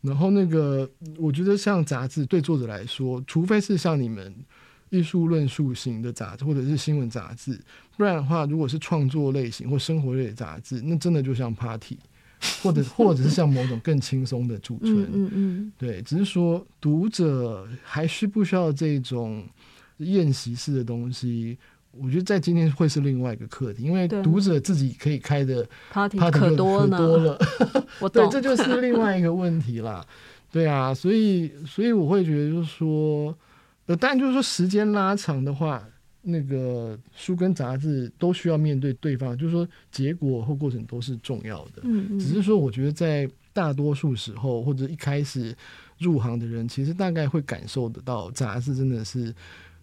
[0.00, 4.34] 然后那个，我觉得像杂志对作者来说，除非是像你们
[4.88, 7.60] 艺术论述型的杂志，或者是新闻杂志，
[7.96, 11.98] 不然的话，如果是创作类型或生活类的杂志，那真的就像 party，
[12.62, 15.08] 或者或者是像某种更轻松的驻村。
[15.12, 15.72] 嗯嗯。
[15.78, 19.46] 对，只是说读者还需不需要这种
[19.98, 21.56] 宴席式的东西？
[21.92, 27.38] 我觉得在今天会是另外一个课题，因为读者自己可以开的 party 可多了，
[28.00, 30.04] 我 懂，对，这就是另外一个问题啦。
[30.50, 33.36] 对啊，所以所以我会觉得就是说，
[33.86, 35.82] 呃，当然就是说时间拉长的话，
[36.22, 41.82] 那个书跟杂志都需要面对对方，就是说结果或过程都是重要的。
[41.82, 42.18] 嗯嗯。
[42.18, 45.54] 只是说，我觉得在大多数时候或者一开始
[45.98, 49.34] 入行的人，其实大概会感受得到，杂志真的是。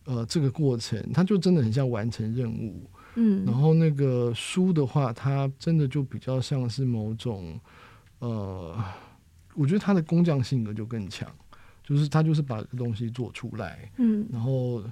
[0.10, 2.90] 呃，这个过程，它就真的很像完成任务。
[3.14, 7.60] 嗯，然后那个书的话，它真的就比较像是某种，
[8.18, 8.76] 呃，
[9.54, 11.32] 我觉得他的工匠性格就更强，
[11.84, 13.88] 就是他就是把东西做出来。
[13.98, 14.84] 嗯，然后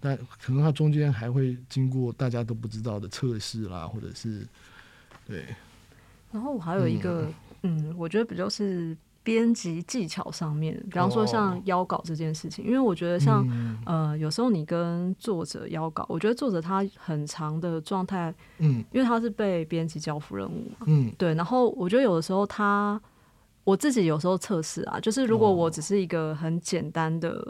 [0.00, 4.48] 但可能他中间还会经过大家都不知道的测试啦，或者是
[5.26, 5.44] 对。
[6.30, 8.96] 然后我还有一个，嗯，嗯，我觉得比较是。
[9.22, 13.46] 编辑技巧上面，比方说像邀稿这件事情，因为我觉得像
[13.86, 23.00] 呃，有时候你跟作者邀稿，我觉得作者他很长的状态，嗯，因为他是被编辑交付任务嘛，嗯，对，然后我觉得有的时候他
[23.64, 27.40] 我自己有时候测试啊，就是如果我只是一个很简单的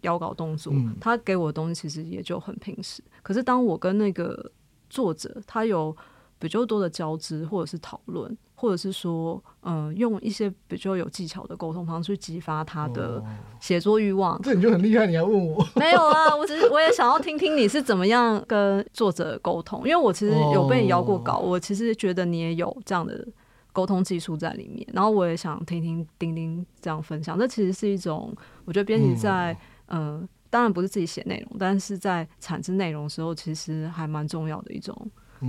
[0.00, 3.00] 邀稿动作，哦、他给我的东西其实也就很平实。
[3.22, 4.50] 可是当我跟那个
[4.90, 5.96] 作者他有
[6.40, 13.20] 比较多的交织，或者是讨论，或者是说，嗯、呃，用一些比较有技巧的沟通方式去激发他的
[13.58, 15.04] 写作欲望，哦、这你就很厉害。
[15.04, 15.66] 你还问我？
[15.74, 23.26] 没有啊，我只是我也想要听听你是怎么样跟作者沟通，因为我其实有被你邀过稿，哦、我其实觉得你也有这样的。
[23.74, 27.38] 沟通技术在里面，然后我也想听听丁丁这样分享。
[27.38, 28.30] 这其实是一种，
[28.66, 29.56] 我觉得编辑在
[29.86, 34.94] 嗯、呃，当然不是自己写内容，但是在产制内容的时候，其实还蛮重要的一种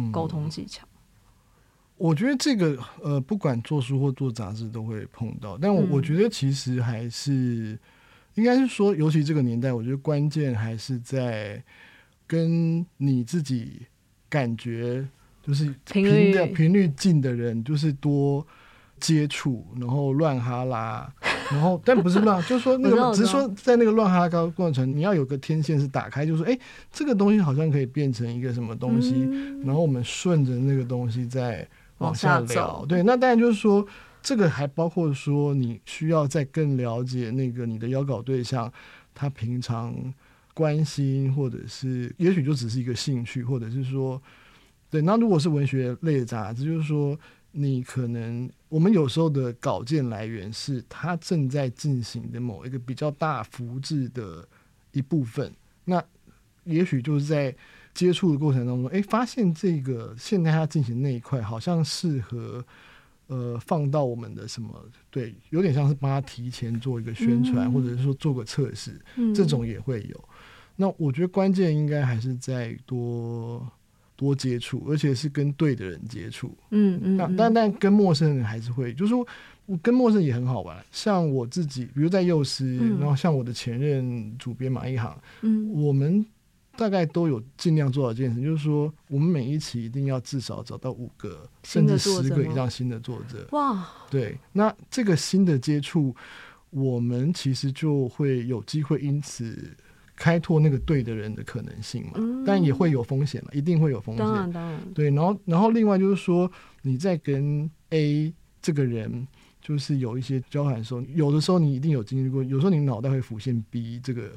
[0.09, 0.85] 沟通技巧。
[0.85, 0.92] 嗯、
[2.03, 7.79] 我觉得这个呃，不管做书或做杂志都会碰到，但我我觉得其实还是、嗯、
[8.33, 11.63] 应该是说，尤其这个年代，我觉得关键还是在
[12.27, 13.83] 跟你自己
[14.27, 15.07] 感觉。
[15.41, 16.45] 就是频率。
[16.53, 18.45] 频率近的人，就是多
[18.99, 21.09] 接触，然后乱哈拉，
[21.51, 26.59] 然后但不是乱，就是说那个，只是说在那个乱哈拉高过程，你要有个天线是打开，就是说，哎、欸，
[26.91, 31.65] 这个东西好像可以变成一个什么东西，嗯、然后我们顺着那个东西再
[31.99, 32.85] 往下走。
[32.87, 33.85] 对，那当然就是说，
[34.21, 38.71] 这个还包括说，你需要再更了解那个你的邀稿对象，
[39.13, 39.93] 他平常
[40.53, 44.21] 关心，或者是也许就只是一个兴趣，或者是说。
[44.89, 47.17] 对，那如果是文学类的杂志，就是说，
[47.51, 54.47] 你可能我们有时候的稿件来源是他正在进行的某一个比较大幅制的
[54.91, 55.51] 一部分，
[55.83, 55.99] 那
[56.65, 57.55] 也许就是在
[57.93, 62.63] 接触的过程当中，哎，发现这个现在他进行那一块好像适合，
[63.27, 64.69] 呃，放到我们的什么？
[65.09, 70.23] 对，有点像是帮他提前做一个宣传，嗯、或者是说做个测试，嗯、这种也会有。
[70.75, 73.67] 那我觉得关键应该还是在多。
[74.15, 76.55] 多接触，而且是跟对的人接触。
[76.69, 79.25] 嗯嗯，那但但跟陌生人还是会，就是说，
[79.65, 80.77] 我跟陌生人也很好玩。
[80.91, 86.23] 像我自己，比如在幼师，嗯、然后像我的前任主编马一航，嗯，我们
[86.77, 93.47] 大概都有尽量做到一件事，就是说，我们每一期一定要至少找到五个甚至十个以上新的作者。
[93.51, 96.15] 哇，对，那这个新的接触，
[96.69, 99.75] 我们其实就会有机会因此。
[100.15, 104.23] 开拓那个对的人的可能性嘛，嗯、但也会有风险嘛，一定会有风险。
[104.23, 104.79] 当然，当然。
[104.93, 106.49] 对，然后，然后另外就是说，
[106.83, 109.27] 你在跟 A 这个人
[109.59, 114.31] 就是有一些交谈的时候，有的时候你一定有经历过，有时候你脑袋会浮现 B 这个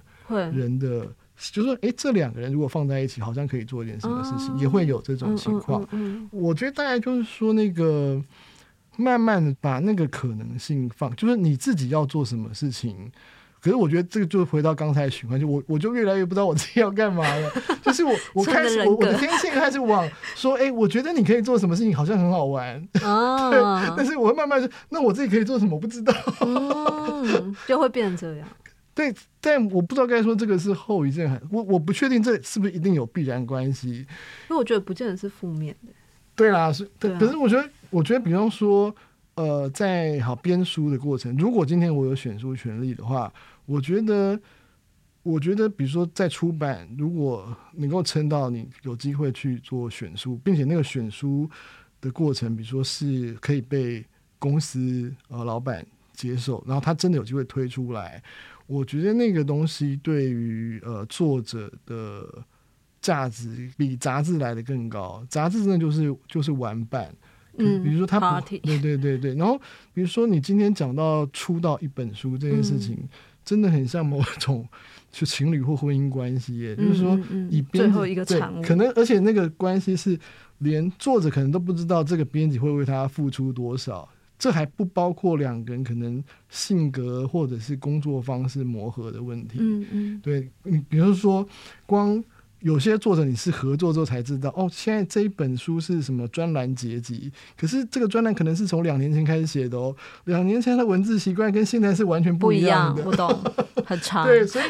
[0.50, 1.08] 人的，会
[1.52, 5.82] 就是说，哎，这两个人如果放在一起，好像可以做一点什么事情，啊、也会有这种情况。
[5.82, 8.22] 嗯嗯嗯、我觉得大概就是说，那个
[8.96, 13.12] 慢慢的把那个可能性放，就是你自己要做什么事情。
[13.58, 17.50] 可是我觉得这个就回到刚才的循环，就我我就越来越不知道我自己要干嘛了。
[17.82, 22.76] 就是我 我开始我我的天性开始往说，哎、欸，我觉得你可以做什么事情，好像很好玩。
[23.02, 25.74] 哦、 对，但是我会慢慢说，那我自己可以做什么？
[25.74, 26.14] 我不知道。
[26.42, 28.46] 嗯，就会变成这样。
[28.96, 33.90] 对，但我不知道该说这个是后遗症还我我不确定这是不是一定有必然关系。
[33.90, 35.92] 因为我觉得不见得是负面的。
[36.34, 38.92] 对啦，是，对啊、可是我觉得我觉得比方说。
[39.36, 43.30] 呃，在好编书的过程，如果今天我有选书权利的话，
[43.66, 44.40] 我觉得，
[45.22, 51.46] 我觉得，比如说在出版，如果能够撑到你有机会去做选书，并且那个选书
[52.00, 54.02] 的过程，比如说是可以被
[54.38, 58.22] 公司呃老板接受，然后他真的有机会推出来，
[58.66, 62.26] 我觉得那个东西对于呃作者的
[63.00, 65.24] 价值比杂志来的更高。
[65.28, 67.14] 杂志真的就是就是玩伴。
[67.58, 69.58] 嗯，比如说他对对对对，然后
[69.94, 73.08] 比如说你今天讲到出道一本书这件事情，嗯、
[73.42, 74.68] 真的很像某种
[75.10, 80.18] 就情侣或婚姻关系耶，嗯、就是说以编最后一个产物，可能而且那个关系是
[80.58, 84.06] 连作者可能都不知道这个编辑会为他付出多少，
[84.38, 89.58] 这还不包括两个人可能性格或者是工作方式磨合的问题。
[89.60, 91.46] 嗯嗯，对你比如说
[91.86, 92.22] 光。
[92.60, 104.24] 有些作者你是合作之后才知道哦，现在这一本书是什么专栏结集，可是这个专栏可能是从两年前开始写的哦，两年前的文字习惯跟现在是完全不一样的，不一样，不懂，很长。
[104.26, 104.64] 对，所以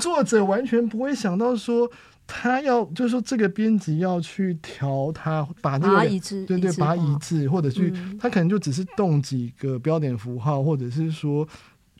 [0.00, 1.88] 作者完全不会想到说
[2.28, 11.48] 他要，就是说这个编辑要去调他，把那个对对，把它移植，或者去，嗯、他可能就只是动几个标点符号，或者是说。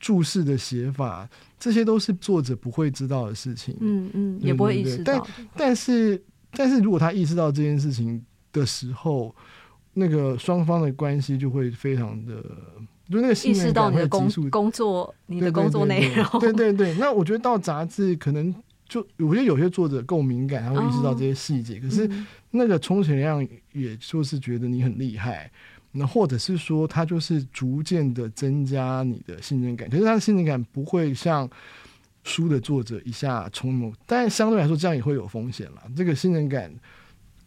[0.01, 3.75] 注释的写法，这些都是作者不会知道的事情。
[3.81, 5.11] 嗯嗯，也不会意识到。
[5.11, 8.23] 但但是但是如果他意识到这件事情
[8.53, 9.35] 的时候，
[9.93, 12.41] 那个双方的关系就会非常的，
[13.11, 14.49] 就那个信任感会急速。
[14.49, 16.39] 工作，你的工作内容。
[16.39, 18.55] 对对对，那我觉得到杂志可能
[18.89, 21.77] 就，我觉得有些作者够敏感，他会意识到这些细节。
[21.77, 22.09] 哦、可是
[22.51, 25.49] 那个充其量也就是觉得你很厉害。
[25.91, 31.49] 那或者是说，他就是逐渐的增加你的信任感，可是他的信任感不会像
[32.23, 35.81] 书的作者一下冲动，但相对来说，这样也会有风险啦。
[35.95, 36.71] 这个信任感，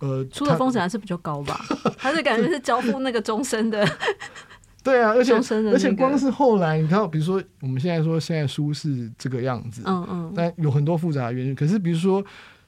[0.00, 1.64] 呃，出的风险还是比较高吧？
[1.96, 3.86] 还是感觉是交付那个终身的？
[4.82, 11.54] 对啊，而且、那个、而且光是后来，你看，比如说我们现在说现在书是这个样子，嗯嗯，但有很多复杂的原因。
[11.54, 12.24] 可是比如说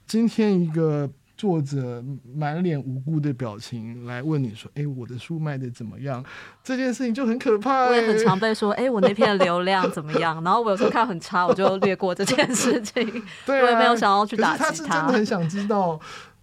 [0.06, 1.10] 今天一个。
[1.36, 2.02] 作者
[2.32, 6.24] 满脸无辜的表情来问你说：“哎、欸，我的书卖的怎么样？”
[6.62, 7.88] 这件事情就很可怕、欸。
[7.88, 13.04] 我也很常被说：“哎、欸，我那篇流量怎么样？”然后我有时候看很差，我就略过这件事情。
[13.44, 14.68] 对、啊，我也没有想要去打击他。
[14.68, 15.98] 他是真的很想知道。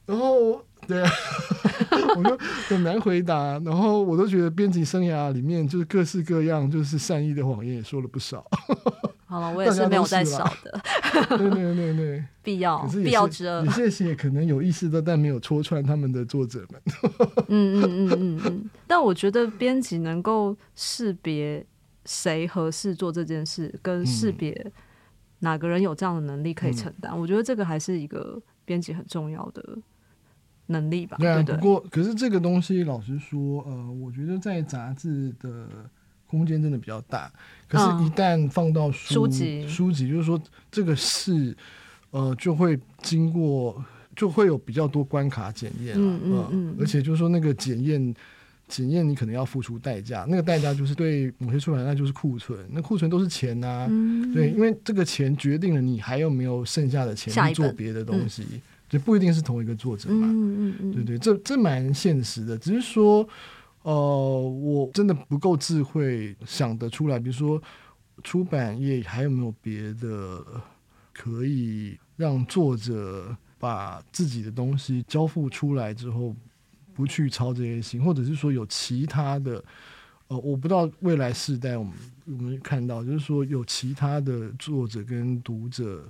[0.05, 0.61] 然后，
[0.91, 1.09] 对啊，
[2.17, 2.37] 我就
[2.67, 3.57] 很难回答。
[3.59, 8.45] 然后，我都觉得编辑生涯里面就是各式各样，就是善意的谎言也说了不少。
[9.25, 10.81] 好了，我也是没有在少的。
[11.37, 13.61] 对对对对，必要必要之恶。
[13.63, 16.81] 你谢谢可能有意识的，但没有戳穿他们的作者们。
[17.47, 18.69] 嗯嗯嗯嗯嗯。
[18.85, 21.65] 但我觉得编辑能够识别
[22.05, 24.71] 谁合适做这件事，跟识别
[25.39, 29.63] 哪个人有这样的能力可以承担，嗯、我觉得这个还是一个编辑很重要的
[30.71, 31.17] 能力吧。
[31.19, 31.55] 对啊，对对。
[31.57, 35.67] 不过可是这个东西，老实说，呃，我觉得在杂志的。
[36.31, 37.29] 空间真的比较大，
[37.67, 40.41] 可是，一旦放到书、籍，书籍就是说
[40.71, 41.53] 这个事，
[42.11, 43.83] 呃，就会经过，
[44.15, 48.15] 就会有比较多关卡检验、嗯嗯嗯，而且就是说那个检验，
[48.69, 58.45] 检验你可能要付出代价，那个代价就是对某些出版，那就是库存，那库存都是钱呐、啊嗯，对，因为这个钱决定了你还有没有剩下的钱去做别的东西，
[58.91, 63.27] 就不一定是同一个作者嘛，嗯嗯嗯对，对对，这这蛮现实的，只是说。
[63.83, 67.59] 呃，我真的不够智慧想得出来，比如说
[68.23, 70.45] 出版业还有没有别的
[71.11, 76.35] 可以让作者把自己的东西交付出来之后
[76.93, 79.63] 不去操这些心，或者是说有其他的，
[80.27, 81.93] 呃，我不知道未来世代我们
[82.25, 86.07] 我们看到，就是说有其他的作者跟读者，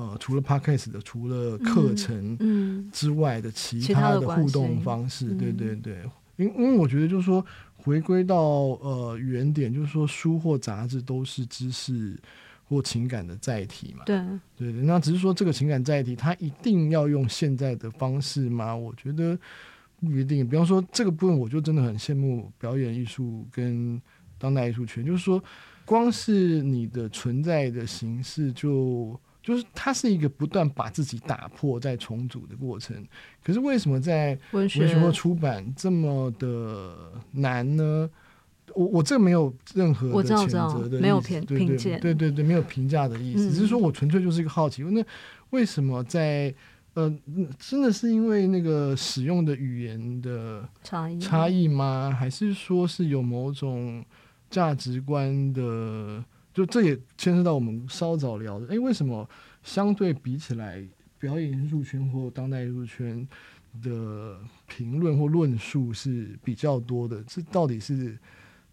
[0.00, 6.02] 呃，除了 Podcast 的，除了课程之外的其他的互动方式，对对对。
[6.36, 7.44] 因因为我觉得就是说，
[7.76, 8.38] 回归到
[8.80, 12.18] 呃原点，就是说书或杂志都是知识
[12.66, 14.04] 或情感的载体嘛。
[14.06, 14.16] 对
[14.56, 18.74] 对对，那只是说这个情感载体，它一定要用现在的方式吗？
[18.74, 19.38] 我觉得
[20.00, 20.48] 不一定。
[20.48, 24.00] 比方说这个部分，我就真的很羡慕表演艺术跟
[24.38, 25.44] 当代艺术圈，就是说，
[25.84, 29.20] 光是你的存在的形式就。
[29.50, 32.96] 就是它是一个不断把自己打破再重组的过程，
[33.42, 36.96] 可是为什么在文学或出版这么的
[37.32, 38.08] 难呢？
[38.74, 44.84] 我我这没有任何的谴责的意思，没有评对对对对对，没有评价的意思，只是说我纯粹就是一个好奇。
[44.84, 45.04] 那
[45.50, 46.54] 为什么在
[46.94, 47.12] 呃，
[47.58, 52.16] 真的是因为那个使用的语言的差异差异吗？
[52.16, 54.04] 还是说是有某种
[54.48, 56.24] 价值观的？
[56.60, 59.26] 就这也牵涉到我们稍早聊的，哎，为什么
[59.62, 60.86] 相对比起来，
[61.18, 63.26] 表演艺术圈或当代艺术圈
[63.82, 67.24] 的评论或论述是比较多的？
[67.24, 68.18] 这到底是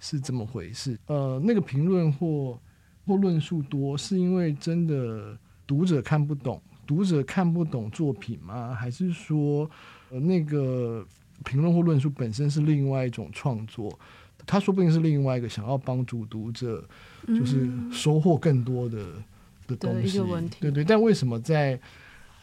[0.01, 0.99] 是怎么回事？
[1.05, 2.59] 呃，那个评论或
[3.05, 8.75] 或论述多，是因为真的读者看不懂，读者看不懂作品吗？
[8.75, 9.69] 还是说，
[10.09, 11.07] 呃，那个
[11.45, 13.97] 评论或论述本身是另外一种创作？
[14.45, 16.85] 他说不定是另外一个想要帮助读者，
[17.27, 19.23] 就是收获更多的、嗯、
[19.67, 20.19] 的东西。
[20.59, 21.79] 对对，但为什么在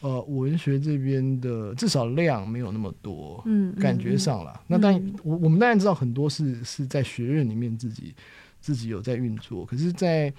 [0.01, 3.41] 呃文学这边的至少量没有那么多？
[3.45, 4.61] 嗯，感觉上了、嗯。
[4.67, 8.13] 那但我我们当然知道很多是是在学院里面自己
[8.61, 10.33] 自己有在运作，可是在。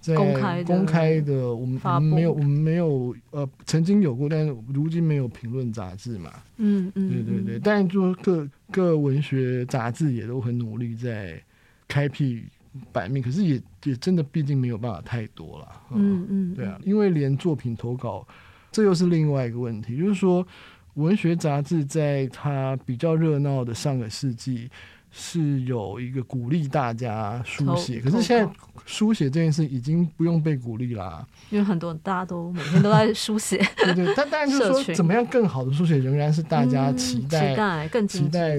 [0.00, 6.32] 在公开的，公开的我们我们没有，我们没有呃，曾经有过，但是如今没有评论杂志嘛。
[6.58, 7.58] 嗯嗯，对对对。
[7.58, 11.42] 但是说各各文学杂志也都很努力在
[11.88, 12.44] 开辟
[12.92, 15.68] 版面，可是也也真的毕竟没有办法太多了。
[15.92, 18.26] 嗯嗯，对啊，因为连作品投稿，
[18.70, 20.46] 这又是另外一个问题，就是说
[20.94, 24.70] 文学杂志在它比较热闹的上个世纪。
[25.10, 28.52] 是有一个鼓励大家书写，可是现在
[28.84, 33.56] 书写这件事已经不用被鼓励啦、啊，因为很多大家都每天都在书写。
[33.78, 38.58] 对对，但当然就是说，怎么样更好的书写，仍然是大家期待、嗯、期待更期待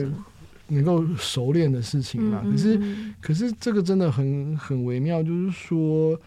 [0.69, 2.41] 能够熟练的事情嘛。
[2.43, 2.79] 可是，
[3.21, 6.19] 可是这个真的很很微妙，就是说，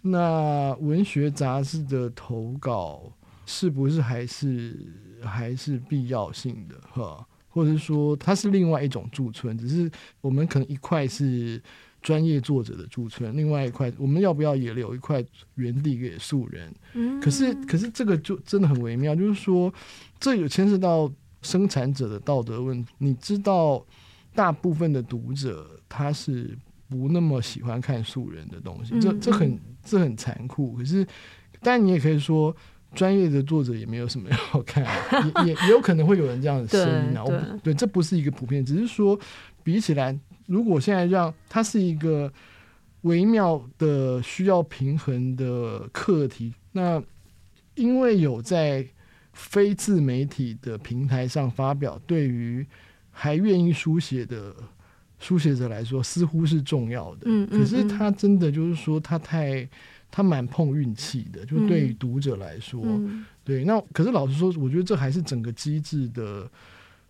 [0.00, 3.12] 那文学杂志的投稿
[3.44, 4.78] 是不是还是
[5.22, 6.76] 还是必要性的？
[6.92, 7.26] 哈。
[7.52, 11.60] 或者是说，它是另外一种驻村，只是我们可能一块是
[12.00, 15.20] 专业作者的驻村，另外一块我们要不要也留一块
[15.56, 16.72] 原地给素人？
[16.94, 19.74] 嗯，可是可是这个就真的很微妙，就是说，
[20.20, 21.12] 这有牵涉到
[21.42, 22.92] 生产者的道德问题。
[22.98, 23.84] 你知道，
[24.34, 26.56] 大部分的读者他是
[26.88, 30.72] 不那么喜欢看素人的东西，嗯、这这很这很残酷。
[30.74, 31.06] 可是，
[31.60, 32.54] 但你也可以说，
[32.94, 34.84] 专业的作者也没有什么要看，
[35.46, 37.24] 也也也有可能会有人这样的声音啊。
[37.24, 39.18] 对，对，对，这不是一个普遍，只是说
[39.62, 42.32] 比起来，如果现在让它是一个
[43.02, 47.02] 微妙的需要平衡的课题，那
[47.76, 48.84] 因为有在
[49.32, 52.66] 非自媒体的平台上发表，对于
[53.10, 54.54] 还愿意书写的
[55.18, 57.26] 书写者来说，似乎是重要的。
[57.46, 59.68] 可是他真的就是说，他太
[60.10, 63.64] 他蛮碰运气的，就对于读者来说，嗯、对。
[63.64, 66.50] 那可是老实说，我觉得这还是整个机制的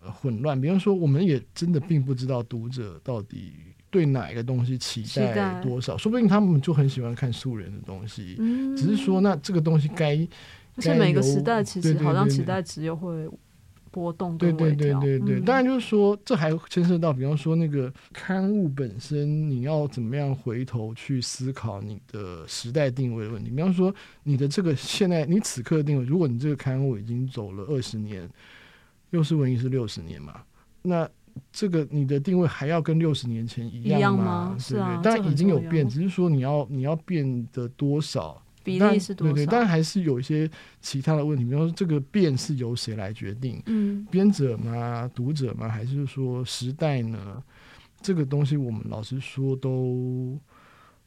[0.01, 0.59] 混乱。
[0.59, 3.53] 比方说，我们也真的并不知道读者到底
[3.89, 8.35] 对哪一个东西期待多少，说不定他们就很喜欢看素人的东西。
[8.39, 10.27] 嗯、只是说，那这个东西该，
[10.89, 13.29] 而且每个时代其实好像期待值又会。
[13.93, 23.49] 波动对对对对对，嗯、当然就是说，这还牵涉到，比方说那个刊物本身，你要怎么样回头去思考你的时代定位的问题。
[23.49, 28.25] 比方说，你的这个现在你此刻的定位，如果你这个刊物已经走了二十年，
[29.09, 30.41] 又是文艺是六十年嘛，
[30.81, 31.05] 那
[31.51, 33.99] 这个你的定位还要跟六十年前一样吗？
[33.99, 38.41] 样吗对对是啊，当然已经有变，只是说你要你要变得多少。
[38.63, 39.33] 比例是多少？
[39.33, 40.49] 对对，但还是有一些
[40.81, 43.61] 其他的问题，比方说这个变是由谁来决定？
[43.65, 45.09] 嗯，编者吗？
[45.13, 45.67] 读者吗？
[45.67, 47.41] 还是说时代呢？
[48.01, 50.39] 这个东西我们老实说都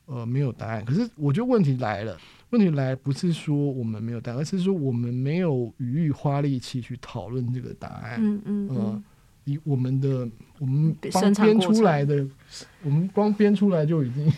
[0.06, 0.84] 呃没有答案。
[0.84, 2.16] 可是我觉得问题来了，
[2.50, 8.20] 问题来不是说我们没有答案，而是说我们没有余裕花力气去讨论这个答案。
[8.20, 9.02] 嗯嗯，嗯呃，
[9.44, 10.28] 以我们的
[10.58, 12.26] 我们光编出来的，
[12.82, 14.32] 我们光编出来就已经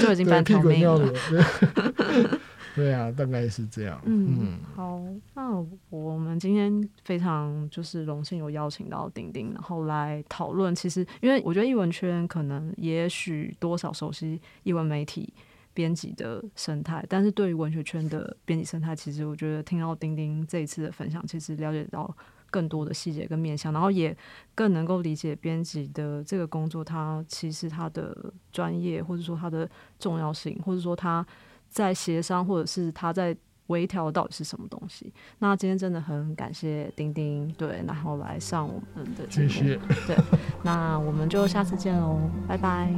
[0.00, 1.12] 就已经半条命了。
[2.74, 4.00] 对啊，大概是这样。
[4.04, 5.00] 嗯，嗯好，
[5.34, 10.74] 那我们今天非常就是荣幸有邀请到丁丁，然后来讨论。
[10.74, 15.32] 其实，因为我觉得译文圈可能也许多少熟悉译文媒体
[15.72, 22.12] 编辑的生态，但是对于文学圈的编辑生态，其实我觉得听到丁丁这一次的分享，其实了解到
[22.54, 24.16] 更多的细节跟面向，然后也
[24.54, 31.26] 更能够理解编辑的这个工作，它其实它的专业，或者说它的重要性，或者说它。
[31.66, 33.36] 在协商，或者是他在
[33.66, 35.12] 微调到底是什么东西？
[35.40, 40.16] 那今天真的很感谢丁丁，对，然后来上我们的节目，谢谢，对，
[40.62, 42.94] 那我们就下次见喽，拜拜，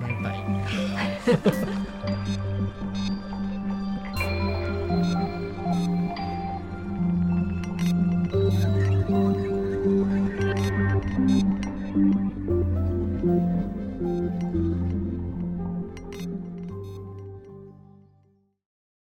[0.00, 0.34] 拜拜。